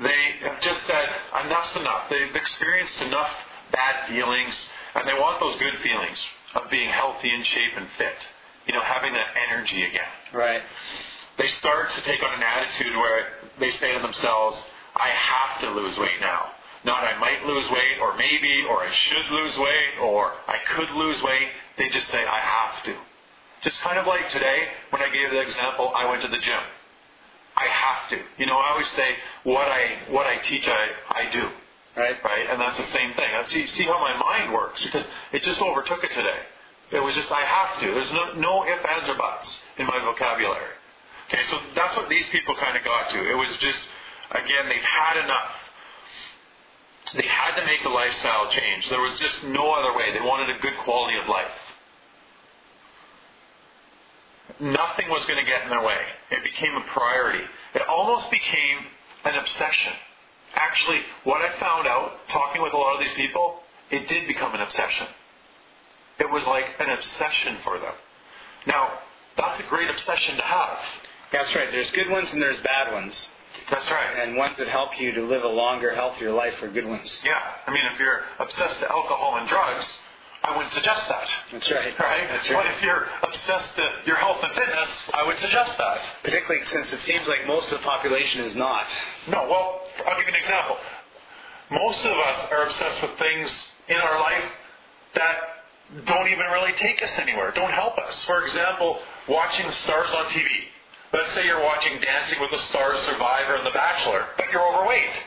[0.00, 1.08] They have just said,
[1.44, 2.10] enough's enough.
[2.10, 3.30] They've experienced enough
[3.70, 6.20] bad feelings, and they want those good feelings
[6.56, 8.16] of being healthy and shape and fit.
[8.66, 10.08] You know, having that energy again.
[10.32, 10.62] Right.
[11.38, 13.26] They start to take on an attitude where
[13.60, 14.62] they say to themselves,
[14.96, 16.50] I have to lose weight now.
[16.84, 20.90] Not I might lose weight, or maybe, or I should lose weight, or I could
[20.90, 21.48] lose weight.
[21.78, 22.94] They just say, I have to.
[23.62, 26.60] Just kind of like today, when I gave the example, I went to the gym.
[27.56, 28.18] I have to.
[28.36, 31.48] You know, I always say, what I what I teach, I, I do.
[31.96, 32.16] Right.
[32.22, 32.46] Right?
[32.50, 33.30] And that's the same thing.
[33.32, 36.40] And see, see how my mind works, because it just overtook it today.
[36.90, 37.86] It was just, I have to.
[37.86, 40.74] There's no, no ifs, ands, or buts in my vocabulary.
[41.28, 43.30] Okay, so that's what these people kind of got to.
[43.30, 43.82] It was just,
[44.30, 45.50] again, they've had enough.
[47.14, 48.88] They had to make the lifestyle change.
[48.90, 50.12] There was just no other way.
[50.12, 51.50] They wanted a good quality of life.
[54.60, 56.00] Nothing was going to get in their way.
[56.30, 57.44] It became a priority.
[57.74, 58.78] It almost became
[59.24, 59.92] an obsession.
[60.54, 64.54] Actually, what I found out talking with a lot of these people, it did become
[64.54, 65.06] an obsession.
[66.18, 67.94] It was like an obsession for them.
[68.66, 68.90] Now,
[69.36, 70.78] that's a great obsession to have.
[71.32, 71.70] That's right.
[71.70, 73.28] There's good ones and there's bad ones,
[73.70, 74.18] That's right.
[74.22, 77.20] and ones that help you to live a longer, healthier life are good ones.
[77.24, 77.32] Yeah.
[77.66, 79.86] I mean, if you're obsessed to alcohol and drugs,
[80.42, 81.28] I wouldn't suggest that.
[81.52, 81.98] That's right.
[81.98, 82.28] Right?
[82.28, 82.74] That's But right.
[82.76, 86.00] if you're obsessed to your health and fitness, I would suggest that.
[86.22, 88.84] Particularly since it seems like most of the population is not.
[89.28, 90.76] No, well, I'll give you an example.
[91.70, 94.44] Most of us are obsessed with things in our life
[95.14, 95.36] that
[96.04, 98.22] don't even really take us anywhere, don't help us.
[98.24, 100.46] For example, watching stars on TV.
[101.14, 105.22] Let's say you're watching Dancing with the Stars, Survivor, and The Bachelor, but you're overweight.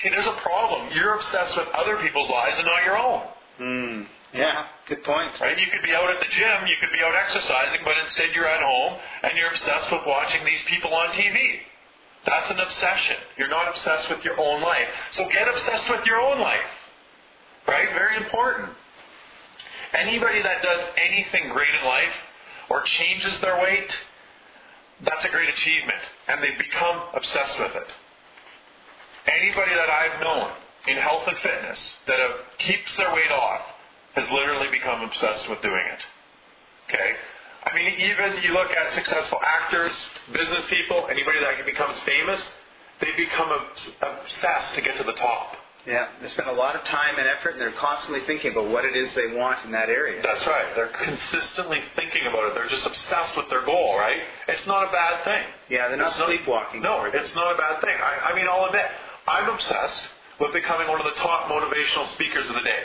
[0.00, 0.88] Okay, there's a problem.
[0.94, 3.22] You're obsessed with other people's lives and not your own.
[3.58, 4.02] Hmm.
[4.32, 4.64] Yeah.
[4.88, 5.38] Good point.
[5.40, 5.58] Right?
[5.58, 8.48] You could be out at the gym, you could be out exercising, but instead you're
[8.48, 11.60] at home and you're obsessed with watching these people on TV.
[12.24, 13.16] That's an obsession.
[13.36, 14.88] You're not obsessed with your own life.
[15.10, 16.64] So get obsessed with your own life.
[17.68, 17.88] Right?
[17.92, 18.70] Very important.
[19.92, 22.14] Anybody that does anything great in life
[22.70, 23.94] or changes their weight,
[25.04, 26.00] that's a great achievement.
[26.28, 27.88] And they become obsessed with it.
[29.26, 30.50] Anybody that I've known
[30.88, 33.62] in health and fitness that have, keeps their weight off
[34.14, 36.06] has literally become obsessed with doing it.
[36.88, 37.14] Okay?
[37.64, 39.92] I mean, even you look at successful actors,
[40.32, 42.52] business people, anybody that becomes famous,
[43.00, 43.50] they become
[44.02, 45.56] obsessed to get to the top.
[45.86, 48.84] Yeah, they spend a lot of time and effort, and they're constantly thinking about what
[48.84, 50.22] it is they want in that area.
[50.22, 50.66] That's right.
[50.76, 52.54] They're consistently thinking about it.
[52.54, 54.18] They're just obsessed with their goal, right?
[54.46, 55.42] It's not a bad thing.
[55.68, 56.82] Yeah, they're not It's not- sleepwalking.
[56.82, 57.96] No, it's not a bad thing.
[57.98, 58.86] I, I mean, I'll admit,
[59.26, 60.04] I'm obsessed
[60.38, 62.82] with becoming one of the top motivational speakers of the day.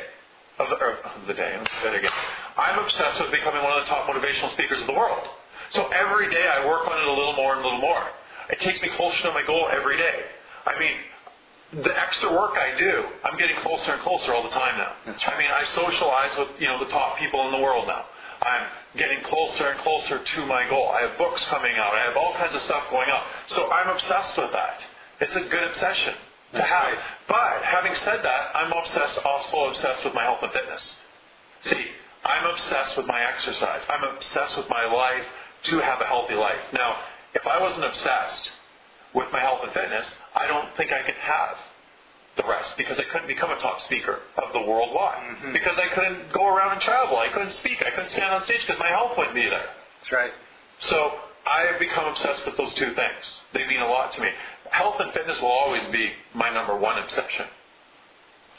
[0.58, 1.52] Of the, or, of the day.
[1.54, 2.12] Let me say that again.
[2.58, 5.22] I'm obsessed with becoming one of the top motivational speakers of the world.
[5.70, 8.02] So every day I work on it a little more and a little more.
[8.50, 10.24] It takes me closer to my goal every day.
[10.66, 10.94] I mean,
[11.74, 14.94] the extra work I do, I'm getting closer and closer all the time now.
[15.06, 18.06] I mean, I socialize with you know the top people in the world now.
[18.42, 20.90] I'm getting closer and closer to my goal.
[20.90, 21.94] I have books coming out.
[21.94, 23.24] I have all kinds of stuff going on.
[23.48, 24.86] So I'm obsessed with that.
[25.20, 26.84] It's a good obsession to That's have.
[26.94, 27.00] right.
[27.28, 30.98] But having said that, I'm obsessed, also obsessed with my health and fitness.
[31.62, 31.88] See,
[32.24, 33.82] I'm obsessed with my exercise.
[33.90, 35.26] I'm obsessed with my life
[35.64, 36.60] to have a healthy life.
[36.74, 37.00] Now,
[37.34, 38.52] if I wasn't obsessed
[39.18, 41.58] with my health and fitness, I don't think I could have
[42.38, 45.18] the rest because I couldn't become a top speaker of the worldwide.
[45.18, 45.54] Mm-hmm.
[45.54, 47.18] Because I couldn't go around and travel.
[47.18, 47.82] I couldn't speak.
[47.82, 49.66] I couldn't stand on stage because my health wouldn't be there.
[50.00, 50.32] That's right.
[50.82, 51.14] So
[51.48, 53.40] I have become obsessed with those two things.
[53.54, 54.30] They mean a lot to me.
[54.70, 57.48] Health and fitness will always be my number one obsession.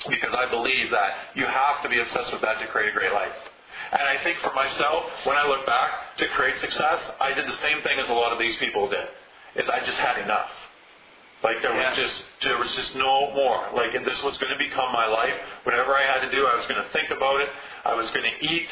[0.08, 3.12] Because I believe that you have to be obsessed with that to create a great
[3.12, 3.34] life.
[3.92, 7.54] And I think for myself, when I look back to create success, I did the
[7.54, 9.06] same thing as a lot of these people did.
[9.56, 10.50] Is I just had enough.
[11.42, 11.90] Like there Yeah.
[11.90, 13.68] was just there was just no more.
[13.74, 15.34] Like and this was going to become my life.
[15.64, 17.48] Whatever I had to do, I was going to think about it.
[17.84, 18.68] I was going to eat.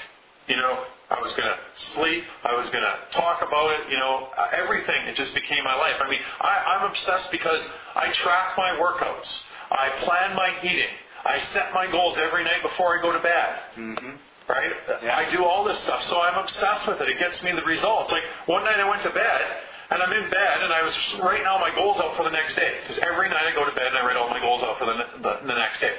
[0.49, 2.25] You know, I was going to sleep.
[2.45, 3.91] I was going to talk about it.
[3.91, 5.07] You know, everything.
[5.07, 5.97] It just became my life.
[6.01, 9.43] I mean, I, I'm obsessed because I track my workouts.
[9.71, 10.95] I plan my eating.
[11.25, 13.59] I set my goals every night before I go to bed.
[13.77, 14.11] Mm-hmm.
[14.49, 14.71] Right?
[15.03, 15.17] Yeah.
[15.17, 17.09] I do all this stuff, so I'm obsessed with it.
[17.09, 18.13] It gets me the results.
[18.13, 19.43] Like one night I went to bed,
[19.91, 22.57] and I'm in bed, and I was writing all my goals out for the next
[22.57, 22.79] day.
[22.83, 24.87] Because every night I go to bed and I write all my goals out for
[24.87, 25.95] the, the, the next day.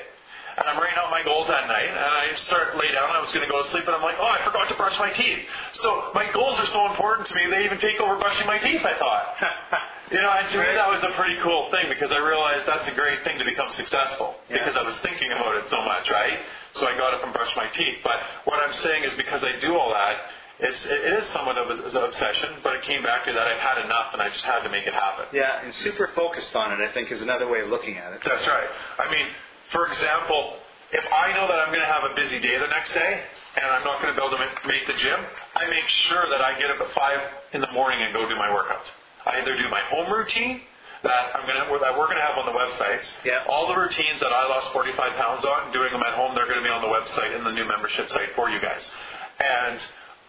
[0.57, 3.31] And I'm writing out my goals that night, and I start lay down, I was
[3.31, 5.39] going to go to sleep, and I'm like, oh, I forgot to brush my teeth.
[5.73, 8.81] So my goals are so important to me, they even take over brushing my teeth,
[8.83, 9.25] I thought.
[10.09, 12.87] You know, and to me that was a pretty cool thing because I realized that's
[12.87, 14.63] a great thing to become successful Yeah.
[14.63, 16.39] because I was thinking about it so much, right?
[16.71, 17.97] So I got up and brushed my teeth.
[18.05, 20.15] But what I'm saying is because I do all that,
[20.59, 23.85] it's it is somewhat of an obsession, but it came back to that I've had
[23.85, 25.25] enough and I just had to make it happen.
[25.33, 28.21] Yeah, and super focused on it, I think, is another way of looking at it.
[28.25, 28.69] That's right.
[28.97, 29.27] I mean,
[29.71, 30.57] for example,
[30.91, 33.21] if I know that I'm going to have a busy day the next day
[33.55, 35.19] and I'm not going to be able to ma- make the gym,
[35.55, 37.19] I make sure that I get up at five
[37.53, 38.85] in the morning and go do my workout.
[39.25, 40.61] I either do my home routine
[41.03, 43.11] that I'm going to that we're going to have on the websites.
[43.25, 43.43] Yeah.
[43.47, 46.57] All the routines that I lost 45 pounds on, doing them at home, they're going
[46.57, 48.89] to be on the website in the new membership site for you guys.
[49.37, 49.77] And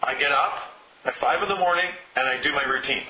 [0.01, 0.53] I get up
[1.05, 1.85] at five in the morning
[2.15, 3.03] and I do my routine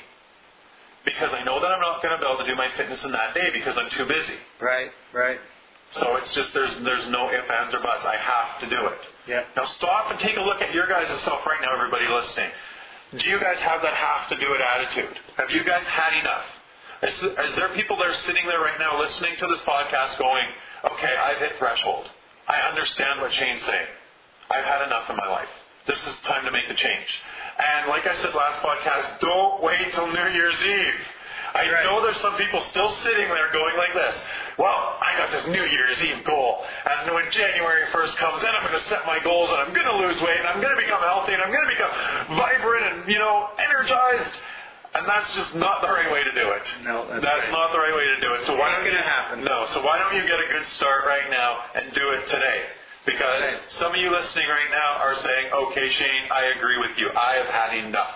[1.05, 3.11] because I know that I'm not going to be able to do my fitness in
[3.11, 4.35] that day because I'm too busy.
[4.59, 5.39] Right, right.
[5.91, 8.05] So it's just there's there's no ifs, ands, or buts.
[8.05, 8.99] I have to do it.
[9.27, 9.43] Yeah.
[9.55, 12.51] Now stop and take a look at your guys' self right now, everybody listening.
[13.17, 15.19] Do you guys have that have to do it attitude?
[15.37, 16.45] Have you guys had enough?
[17.01, 20.45] Is, is there people that are sitting there right now listening to this podcast going,
[20.83, 22.05] okay, I've hit threshold.
[22.47, 23.87] I understand what Shane's saying.
[24.51, 25.49] I've had enough in my life.
[25.87, 27.19] This is time to make the change.
[27.57, 31.01] And like I said last podcast, don't wait till New Year's Eve.
[31.53, 31.83] I Right.
[31.83, 34.21] know there's some people still sitting there going like this.
[34.57, 38.61] Well, I got this New Year's Eve goal, and when January 1st comes, then I'm
[38.67, 40.81] going to set my goals, and I'm going to lose weight, and I'm going to
[40.81, 44.33] become healthy, and I'm going to become vibrant and you know energized.
[44.93, 46.63] And that's just not the right way to do it.
[46.83, 47.51] No, that's that's right.
[47.51, 48.43] not the right way to do it.
[48.45, 49.43] So why don't you gonna happen.
[49.43, 49.65] No.
[49.67, 52.63] So why don't you get a good start right now and do it today?
[53.05, 57.09] Because some of you listening right now are saying, "Okay, Shane, I agree with you.
[57.15, 58.13] I have had enough.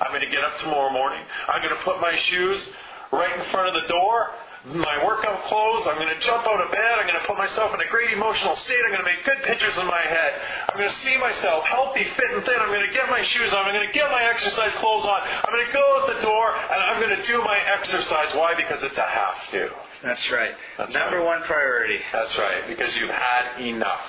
[0.00, 1.22] I'm going to get up tomorrow morning.
[1.48, 2.68] I'm going to put my shoes
[3.12, 4.30] right in front of the door,
[4.74, 5.86] my workout clothes.
[5.86, 6.98] I'm going to jump out of bed.
[6.98, 8.82] I'm going to put myself in a great emotional state.
[8.84, 10.32] I'm going to make good pictures in my head.
[10.68, 12.56] I'm going to see myself healthy, fit, and thin.
[12.58, 13.64] I'm going to get my shoes on.
[13.64, 15.20] I'm going to get my exercise clothes on.
[15.22, 18.34] I'm going to go out the door and I'm going to do my exercise.
[18.34, 18.54] Why?
[18.56, 19.70] Because it's a have to.
[20.02, 20.54] That's right.
[20.78, 21.26] That's Number right.
[21.26, 21.98] one priority.
[22.12, 24.00] That's right, because you've had enough.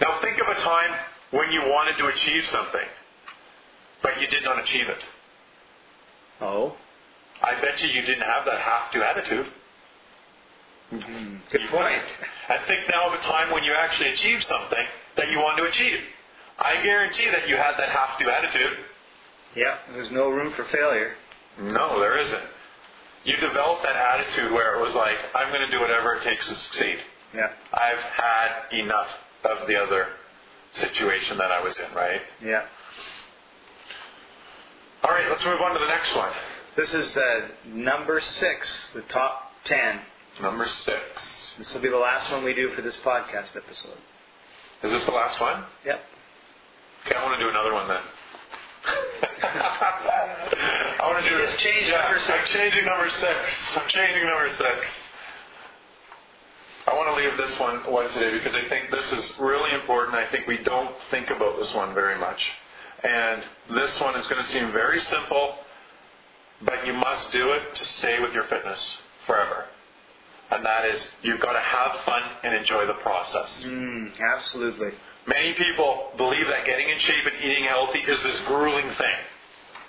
[0.00, 0.94] Now think of a time
[1.30, 2.86] when you wanted to achieve something,
[4.02, 5.04] but you did not achieve it.
[6.40, 6.76] Oh,
[7.42, 9.46] I bet you you didn't have that have to attitude.
[10.92, 11.36] Mm-hmm.
[11.52, 12.02] good You point.
[12.48, 14.86] And think now of a time when you actually achieved something
[15.16, 16.00] that you wanted to achieve.
[16.58, 18.78] I guarantee that you had that have to attitude.
[19.56, 21.14] Yeah, there's no room for failure.
[21.60, 22.42] No, there isn't.
[23.24, 26.48] You developed that attitude where it was like, I'm going to do whatever it takes
[26.48, 26.98] to succeed.
[27.34, 29.08] Yeah, I've had enough
[29.44, 30.08] of the other
[30.72, 32.20] situation that I was in, right?
[32.44, 32.64] yeah.
[35.02, 36.30] All right, let's move on to the next one.
[36.76, 40.00] This is uh, number six, the top ten
[40.40, 41.54] Number six.
[41.58, 43.98] This will be the last one we do for this podcast episode.
[44.82, 45.64] Is this the last one?
[45.84, 46.00] Yep.
[47.04, 48.00] Okay, I want to do another one then.
[49.42, 52.30] I want to do Just change yeah, number six.
[52.32, 53.76] I'm changing number six.
[53.76, 54.86] I'm changing number six.
[56.86, 60.16] I want to leave this one one today because I think this is really important.
[60.16, 62.50] I think we don't think about this one very much.
[63.04, 63.42] And
[63.74, 65.56] this one is going to seem very simple,
[66.62, 69.66] but you must do it to stay with your fitness forever.
[70.50, 73.64] And that is, you've got to have fun and enjoy the process.
[73.66, 74.90] Mm, absolutely.
[75.26, 79.18] Many people believe that getting in shape and eating healthy is this grueling thing.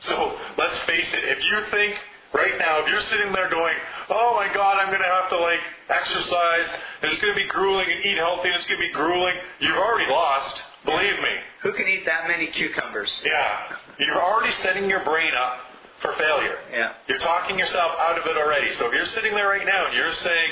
[0.02, 1.96] So let's face it, if you think
[2.34, 3.76] right now, if you're sitting there going,
[4.10, 5.60] oh my God, I'm going to have to like
[5.90, 8.94] exercise, and it's going to be grueling, and eat healthy, and it's going to be
[8.94, 10.62] grueling, you've already lost.
[10.86, 11.36] Believe me.
[11.64, 13.22] Who can eat that many cucumbers?
[13.26, 13.78] Yeah.
[14.00, 15.60] You're already setting your brain up
[16.02, 16.58] for failure.
[16.72, 16.94] Yeah.
[17.08, 18.74] You're talking yourself out of it already.
[18.76, 20.52] So if you're sitting there right now and you're saying,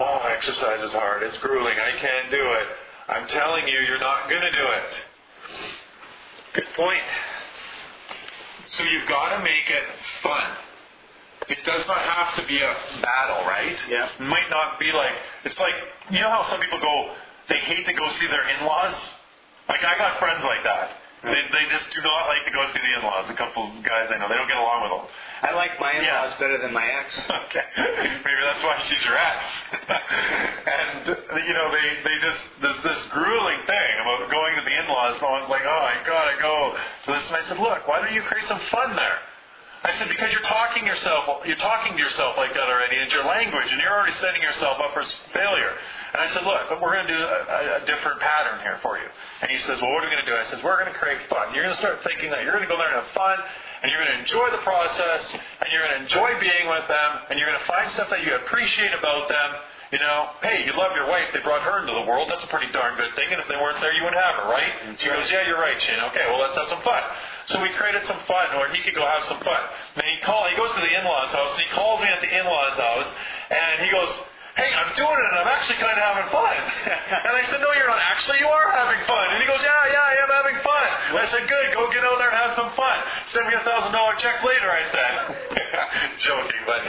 [0.00, 2.66] oh, exercise is hard, it's grueling, I can't do it,
[3.08, 5.04] I'm telling you, you're not going to do it.
[6.54, 7.02] Good point.
[8.66, 9.84] So you've got to make it
[10.22, 10.56] fun.
[11.48, 13.76] It does not have to be a battle, right?
[13.88, 14.08] Yeah.
[14.18, 15.12] It might not be like
[15.44, 15.74] it's like
[16.10, 17.14] you know how some people go
[17.48, 18.94] they hate to go see their in-laws.
[19.68, 20.90] Like I got friends like that.
[21.24, 23.30] They, they just do not like to go see the in-laws.
[23.30, 25.04] A couple of guys I know they don't get along with them.
[25.42, 26.38] I like my in-laws Yeah.
[26.40, 27.16] better than my ex.
[27.48, 27.64] Okay,
[28.24, 29.38] maybe that's why she's your ex.
[30.66, 31.16] and
[31.46, 35.20] you know they they just there's this grueling thing about going to the in-laws.
[35.22, 36.74] No one's like, oh, I gotta go
[37.06, 37.26] to this.
[37.28, 39.18] And I said, look, why don't you create some fun there?
[39.84, 43.28] I said because you're talking yourself, you're talking to yourself like that already, it's your
[43.28, 45.04] language, and you're already setting yourself up for
[45.36, 45.76] failure.
[46.16, 48.80] And I said, look, but we're going to do a, a, a different pattern here
[48.80, 49.04] for you.
[49.44, 50.36] And he says, well, what are we going to do?
[50.40, 51.52] I says, we're going to create fun.
[51.52, 53.36] You're going to start thinking that you're going to go there and have fun,
[53.84, 57.10] and you're going to enjoy the process, and you're going to enjoy being with them,
[57.28, 59.48] and you're going to find stuff that you appreciate about them.
[59.94, 61.30] You know, hey, you love your wife.
[61.30, 62.26] They brought her into the world.
[62.26, 63.30] That's a pretty darn good thing.
[63.30, 64.74] And if they weren't there, you wouldn't have her, right?
[64.82, 66.02] And he goes, yeah, you're right, Shane.
[66.10, 66.98] Okay, well, let's have some fun.
[67.46, 69.62] So we created some fun where he could go have some fun.
[69.94, 72.26] Then he call, he goes to the in-laws house, and he calls me at the
[72.26, 73.06] in-laws house,
[73.54, 74.10] and he goes,
[74.58, 76.58] hey, I'm doing it, and I'm actually kind of having fun.
[77.30, 78.02] and I said, no, you're not.
[78.02, 79.26] Actually, you are having fun.
[79.30, 80.86] And he goes, yeah, yeah, I am having fun.
[81.14, 82.98] And I said, good, go get out there and have some fun.
[83.30, 85.12] Send me a thousand dollar check later, I said.
[86.18, 86.82] joking, but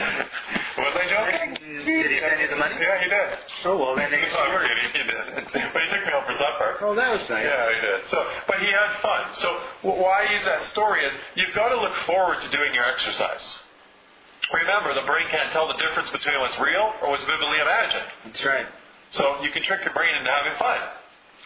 [0.74, 1.65] was I joking?
[1.86, 2.74] Did he send you the money?
[2.80, 3.38] Yeah, he did.
[3.64, 5.06] Oh well, then He's oh, not worried, he did.
[5.72, 6.76] But he took me out for supper.
[6.82, 7.44] Oh, that was nice.
[7.44, 8.08] Yeah, he did.
[8.08, 9.36] So, but he had fun.
[9.36, 12.84] So, why I use that story is you've got to look forward to doing your
[12.84, 13.58] exercise.
[14.52, 18.06] Remember, the brain can't tell the difference between what's real or what's vividly imagined.
[18.24, 18.66] That's right.
[19.10, 20.80] So you can trick your brain into having fun.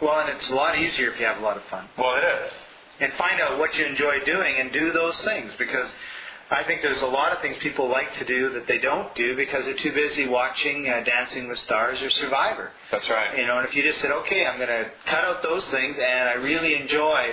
[0.00, 1.88] Well, and it's a lot easier if you have a lot of fun.
[1.96, 2.52] Well, it is.
[3.00, 5.94] And find out what you enjoy doing and do those things because
[6.52, 9.36] I think there's a lot of things people like to do that they don't do
[9.36, 12.72] because they're too busy watching uh, Dancing with Stars or Survivor.
[12.90, 13.38] That's right.
[13.38, 15.96] You know, and if you just said, okay, I'm going to cut out those things
[15.96, 17.30] and I really enjoy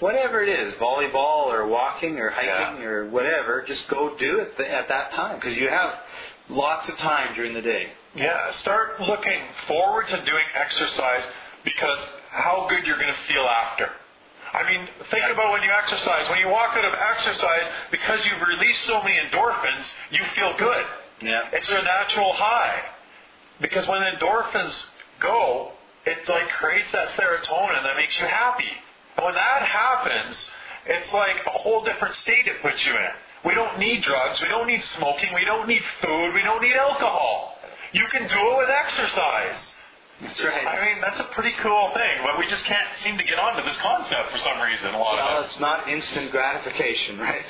[0.00, 2.86] whatever it is, volleyball or walking or hiking Yeah.
[2.88, 5.94] or whatever, just go do it th- at that time because you have
[6.48, 7.88] lots of time during the day.
[8.14, 11.24] Yeah, start looking forward to doing exercise
[11.64, 11.98] because
[12.30, 13.90] how good you're going to feel after.
[14.56, 16.28] I mean, think about when you exercise.
[16.30, 20.86] When you walk out of exercise, because you've released so many endorphins, you feel good.
[21.20, 21.48] Yeah.
[21.52, 22.82] It's a natural high.
[23.60, 24.86] Because when endorphins
[25.20, 25.72] go,
[26.06, 28.72] it like creates that serotonin that makes you happy.
[29.16, 30.50] And when that happens,
[30.86, 33.10] it's like a whole different state it puts you in.
[33.44, 36.76] We don't need drugs, we don't need smoking, we don't need food, we don't need
[36.76, 37.58] alcohol.
[37.92, 39.72] You can do it with exercise.
[40.20, 40.66] That's right.
[40.66, 43.62] I mean, that's a pretty cool thing, but we just can't seem to get onto
[43.68, 45.50] this concept for some reason, a lot well, of us.
[45.52, 47.44] it's not instant gratification, right?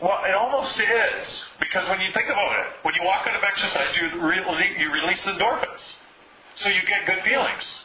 [0.00, 3.42] Well, it almost is because when you think about it, when you walk out of
[3.44, 5.94] exercise, you re- you release endorphins,
[6.56, 7.84] so you get good feelings.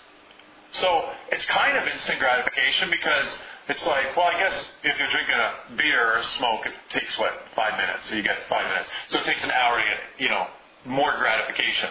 [0.73, 3.37] So it's kind of instant gratification because
[3.69, 7.17] it's like, well, I guess if you're drinking a beer or a smoke, it takes
[7.19, 8.91] what five minutes, so you get five minutes.
[9.07, 10.47] So it takes an hour to get you know
[10.85, 11.89] more gratification,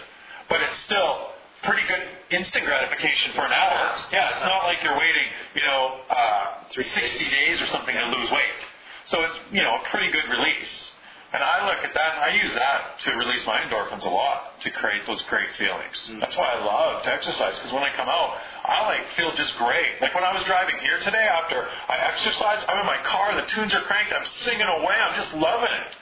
[0.48, 1.29] but it's still
[1.62, 3.94] pretty good instant gratification for an hour.
[4.12, 6.90] Yeah, it's not like you're waiting, you know, uh, 60
[7.30, 8.60] days or something to lose weight.
[9.06, 10.92] So it's, you know, a pretty good release.
[11.32, 14.60] And I look at that and I use that to release my endorphins a lot
[14.62, 16.10] to create those great feelings.
[16.18, 18.34] That's why I love to exercise because when I come out,
[18.64, 20.00] I like feel just great.
[20.00, 23.46] Like when I was driving here today after I exercised, I'm in my car, the
[23.46, 25.94] tunes are cranked, I'm singing away, I'm just loving it.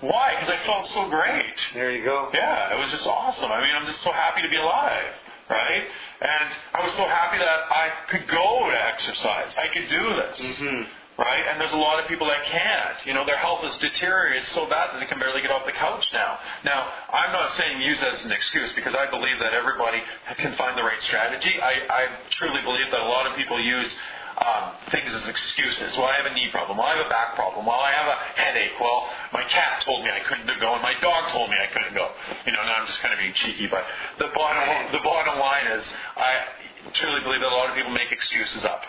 [0.00, 0.34] Why?
[0.34, 1.56] Because I felt so great.
[1.74, 2.28] There you go.
[2.34, 3.50] Yeah, it was just awesome.
[3.50, 5.12] I mean, I'm just so happy to be alive,
[5.48, 5.84] right?
[6.20, 9.54] And I was so happy that I could go to exercise.
[9.56, 10.40] I could do this.
[10.40, 10.82] Mm-hmm.
[11.18, 11.44] right?
[11.50, 13.06] And there's a lot of people that can't.
[13.06, 15.72] You know, their health is deteriorated so bad that they can barely get off the
[15.72, 16.38] couch now.
[16.64, 20.02] Now, I'm not saying use that as an excuse because I believe that everybody
[20.36, 21.60] can find the right strategy.
[21.60, 23.96] I, I truly believe that a lot of people use
[24.36, 25.96] um, things as excuses.
[25.96, 26.78] Well, I have a knee problem.
[26.78, 27.64] Well, I have a back problem.
[27.64, 28.76] Well, I have a headache.
[28.80, 31.94] Well, my cat told me I couldn't go, and my dog told me I couldn't
[31.94, 32.10] go.
[32.44, 33.84] You know, now I'm just kind of being cheeky, but
[34.18, 35.84] the bottom the bottom line is
[36.16, 38.82] I truly believe that a lot of people make excuses up.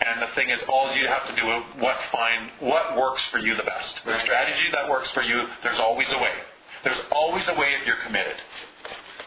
[0.00, 3.38] And the thing is, all you have to do is what find what works for
[3.38, 4.00] you the best.
[4.04, 6.32] The strategy that works for you, there's always a way.
[6.84, 8.36] There's always a way if you're committed.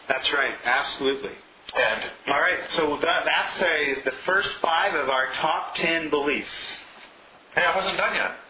[0.08, 0.54] That's right.
[0.64, 1.30] Absolutely.
[1.76, 2.70] And All right.
[2.70, 6.72] So that, that's a, the first five of our top ten beliefs.
[7.54, 8.30] hey, I wasn't done yet.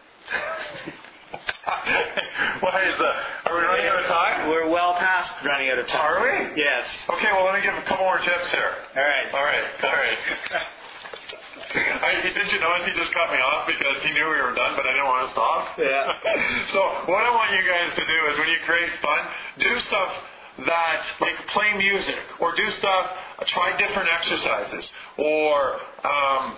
[2.61, 3.11] Why is the?
[3.49, 4.49] Are we running out of time?
[4.49, 6.01] We're well past running out of time.
[6.01, 6.61] Are we?
[6.61, 6.85] Yes.
[7.09, 8.71] Okay, well, let me give a couple more tips here.
[8.95, 9.33] All right.
[9.33, 10.17] All right, all right.
[11.75, 14.75] I, did you notice he just cut me off because he knew we were done,
[14.77, 15.77] but I didn't want to stop?
[15.77, 16.13] Yeah.
[16.71, 16.79] so
[17.11, 19.19] what I want you guys to do is when you create fun,
[19.59, 20.13] do stuff
[20.65, 23.11] that like play music or do stuff,
[23.47, 26.57] try different exercises or um,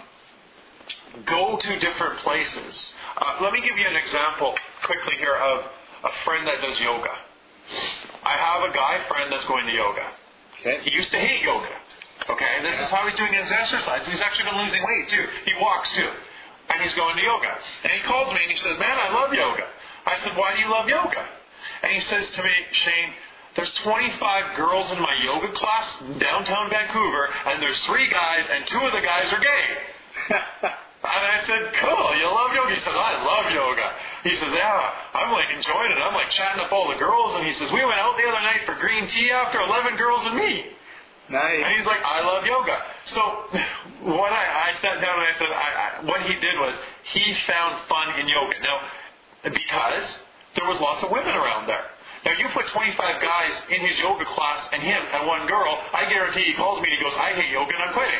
[1.25, 2.93] go to different places.
[3.17, 5.65] Uh, let me give you an example quickly here of
[6.03, 7.11] a friend that does yoga.
[8.23, 10.05] I have a guy friend that's going to yoga.
[10.59, 10.79] Okay.
[10.83, 11.69] He used to hate yoga.
[12.29, 14.05] Okay, this is how he's doing his exercise.
[14.07, 15.25] He's actually been losing weight too.
[15.45, 16.09] He walks too.
[16.69, 17.57] And he's going to yoga.
[17.83, 19.65] And he calls me and he says, Man, I love yoga.
[20.05, 21.25] I said, Why do you love yoga?
[21.83, 23.13] And he says to me, Shane,
[23.57, 28.65] there's 25 girls in my yoga class in downtown Vancouver, and there's three guys, and
[28.67, 30.73] two of the guys are gay.
[31.07, 32.73] And I said, cool, you love yoga?
[32.73, 33.93] He said, I love yoga.
[34.23, 36.01] He says, yeah, I'm like enjoying it.
[36.01, 37.35] I'm like chatting up all the girls.
[37.35, 40.25] And he says, we went out the other night for green tea after 11 girls
[40.25, 40.65] and me.
[41.29, 41.63] Nice.
[41.63, 42.81] And he's like, I love yoga.
[43.05, 43.21] So
[44.09, 46.75] what I, I sat down and I said, I, I, what he did was
[47.13, 48.55] he found fun in yoga.
[48.61, 48.81] Now,
[49.43, 50.19] because
[50.55, 51.85] there was lots of women around there.
[52.27, 56.09] Now you put 25 guys in his yoga class and him and one girl, I
[56.09, 58.19] guarantee he calls me and he goes, I hate yoga and I'm quitting.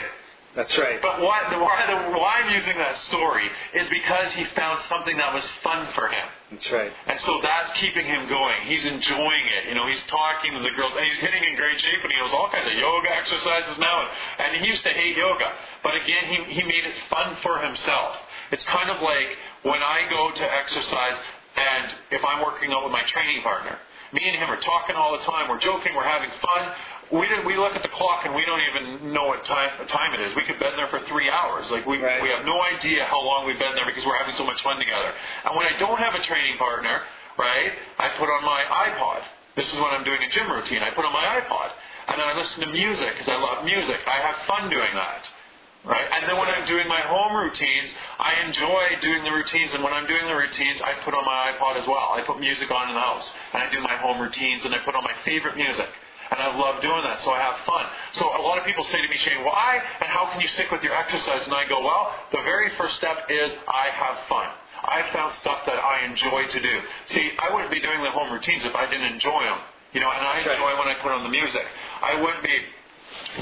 [0.55, 0.97] That's right.
[1.01, 5.15] But why, the, why, the, why I'm using that story is because he found something
[5.17, 6.27] that was fun for him.
[6.49, 6.91] That's right.
[7.05, 8.55] And so that's keeping him going.
[8.63, 9.69] He's enjoying it.
[9.69, 12.17] You know, he's talking to the girls, and he's getting in great shape, and he
[12.17, 14.01] knows all kinds of yoga exercises now.
[14.01, 15.51] And, and he used to hate yoga.
[15.83, 18.15] But again, he, he made it fun for himself.
[18.49, 21.17] It's kind of like when I go to exercise,
[21.55, 23.77] and if I'm working out with my training partner,
[24.13, 26.71] me and him are talking all the time, we're joking, we're having fun.
[27.11, 30.13] We, didn't, we look at the clock and we don't even know what time, time
[30.13, 30.35] it is.
[30.35, 31.71] We could been there for three hours.
[31.71, 32.21] Like we, Right.
[32.21, 34.77] we have no idea how long we've been there because we're having so much fun
[34.77, 35.13] together.
[35.45, 37.01] And when I don't have a training partner,
[37.37, 39.23] right, I put on my iPod.
[39.55, 40.83] This is when I'm doing a gym routine.
[40.83, 41.71] I put on my iPod
[42.09, 43.97] and then I listen to music because I love music.
[44.05, 45.27] I have fun doing that.
[45.87, 46.03] Right?
[46.11, 49.73] And then when I'm doing my home routines, I enjoy doing the routines.
[49.73, 52.11] And when I'm doing the routines, I put on my iPod as well.
[52.11, 53.31] I put music on in the house.
[53.53, 55.87] And I do my home routines and I put on my favorite music.
[56.29, 57.85] And I love doing that, so I have fun.
[58.11, 60.71] So a lot of people say to me, Shane, why and how can you stick
[60.71, 61.45] with your exercise?
[61.45, 64.51] And I go, well, the very first step is I have fun.
[64.83, 66.81] I found stuff that I enjoy to do.
[67.07, 69.59] See, I wouldn't be doing the home routines if I didn't enjoy them.
[69.93, 71.63] You know, and I enjoy when I put on the music.
[72.03, 72.59] I wouldn't be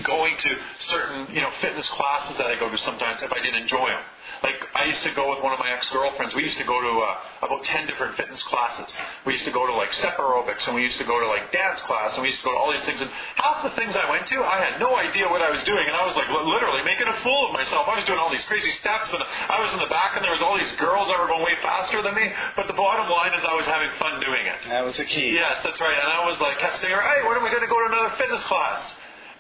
[0.04, 3.62] going to certain you know fitness classes that I go to sometimes if I didn't
[3.64, 4.04] enjoy them.
[4.44, 6.34] Like I used to go with one of my ex-girlfriends.
[6.36, 8.90] We used to go to uh, about ten different fitness classes.
[9.26, 11.52] We used to go to like step aerobics, and we used to go to like
[11.52, 13.02] dance class, and we used to go to all these things.
[13.02, 15.86] And half the things I went to, I had no idea what I was doing,
[15.88, 17.88] and I was like li- literally making a fool of myself.
[17.88, 20.34] I was doing all these crazy steps, and I was in the back, and there
[20.34, 22.34] was all these girls that were going way faster than me.
[22.58, 24.58] But the bottom line is, I was having fun doing it.
[24.70, 25.32] That was the key.
[25.38, 25.98] Yes, that's right.
[25.98, 28.16] And I was like, kept saying, hey, when are we going to go to another
[28.18, 28.96] fitness class?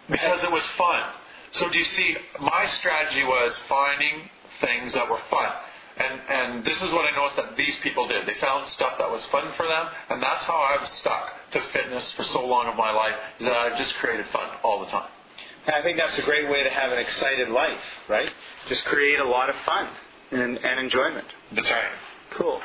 [0.09, 1.03] Because it was fun.
[1.51, 4.29] So do you see, my strategy was finding
[4.61, 5.51] things that were fun.
[5.97, 8.27] And, and this is what I noticed that these people did.
[8.27, 12.11] They found stuff that was fun for them, and that's how I've stuck to fitness
[12.13, 15.09] for so long of my life, is that I've just created fun all the time.
[15.67, 17.79] I think that's a great way to have an excited life,
[18.09, 18.29] right?
[18.67, 19.87] Just create a lot of fun
[20.31, 21.27] and, and enjoyment.
[21.53, 21.83] That's right.
[22.35, 22.61] Cool.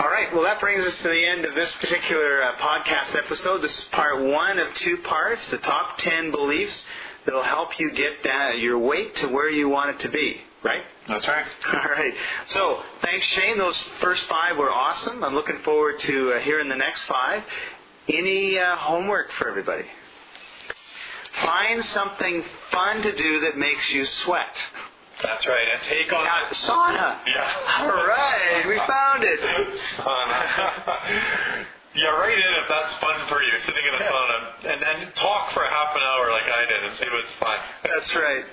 [0.00, 0.32] All right.
[0.34, 3.62] Well, that brings us to the end of this particular uh, podcast episode.
[3.62, 6.84] This is part one of two parts: the top ten beliefs
[7.24, 10.42] that'll help you get that, your weight to where you want it to be.
[10.62, 10.82] Right.
[11.06, 11.46] That's right.
[11.72, 12.12] All right.
[12.46, 13.56] So, thanks, Shane.
[13.56, 15.24] Those first five were awesome.
[15.24, 17.42] I'm looking forward to uh, hearing the next five.
[18.08, 19.86] Any uh, homework for everybody?
[21.42, 24.54] Find something fun to do that makes you sweat.
[25.22, 25.68] That's right.
[25.74, 27.18] And take on Now, sauna.
[27.26, 27.80] Yeah.
[27.80, 29.40] All right, we found it.
[29.96, 31.64] Sauna.
[31.96, 35.50] yeah, write in if that's fun for you, sitting in a sauna, and and talk
[35.52, 37.58] for half an hour like I did, and see if it's fun.
[37.82, 38.44] That's right.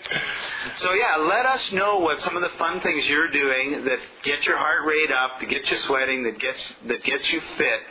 [0.77, 4.47] So yeah, let us know what some of the fun things you're doing that get
[4.47, 7.81] your heart rate up, that get you sweating, that gets that gets you fit.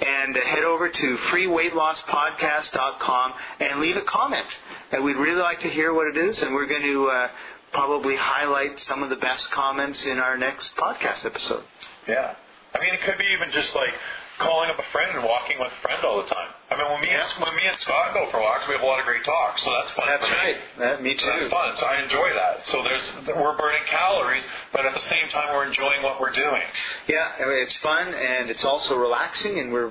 [0.00, 4.46] And head over to freeweightlosspodcast.com and leave a comment.
[4.90, 7.28] And we'd really like to hear what it is, and we're going to uh,
[7.72, 11.64] probably highlight some of the best comments in our next podcast episode.
[12.08, 12.34] Yeah.
[12.74, 13.92] I mean, it could be even just like
[14.38, 16.50] calling up a friend and walking with a friend all the time.
[16.70, 17.24] I mean, when me, Yeah.
[17.24, 19.62] and, when me and Scott go for walks, we have a lot of great talks,
[19.62, 20.06] so that's fun.
[20.08, 20.38] That's for me.
[20.38, 20.56] right.
[20.78, 21.26] That, me too.
[21.26, 21.76] that's fun.
[21.76, 22.66] So I enjoy that.
[22.66, 26.62] So there's we're burning calories, but at the same time we're enjoying what we're doing.
[27.08, 29.88] Yeah, I mean, it's fun and it's also relaxing, and we're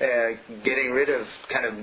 [0.00, 1.74] uh, getting rid of kind of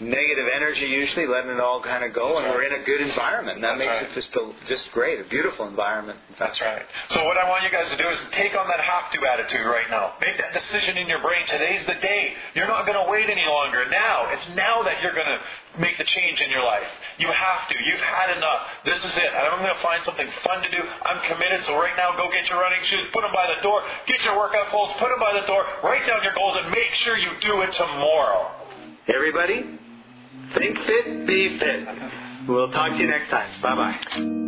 [0.00, 3.56] negative energy usually, letting it all kind of go, and we're in a good environment.
[3.56, 4.10] And that That's makes right.
[4.10, 6.18] it just a, just great, a beautiful environment.
[6.38, 6.82] That's right.
[7.10, 9.66] So what I want you guys to do is take on that have to attitude
[9.66, 10.14] right now.
[10.20, 11.46] Make that decision in your brain.
[11.46, 12.34] Today's the day.
[12.54, 13.88] You're not going to wait any longer.
[13.90, 14.30] Now.
[14.30, 15.40] It's now that you're going to
[15.80, 16.86] make the change in your life.
[17.18, 17.74] You have to.
[17.84, 18.66] You've had enough.
[18.84, 19.30] This is it.
[19.34, 20.82] I'm going to find something fun to do.
[21.02, 21.64] I'm committed.
[21.64, 23.08] So right now, go get your running shoes.
[23.12, 23.82] Put them by the door.
[24.06, 24.92] Get your workout clothes.
[24.98, 25.64] Put them by the door.
[25.82, 28.52] Write down your goals and make sure you do it tomorrow.
[29.08, 29.64] Everybody,
[30.54, 31.86] think fit, be fit.
[32.48, 33.62] We'll talk to you next time.
[33.62, 34.44] Bye bye.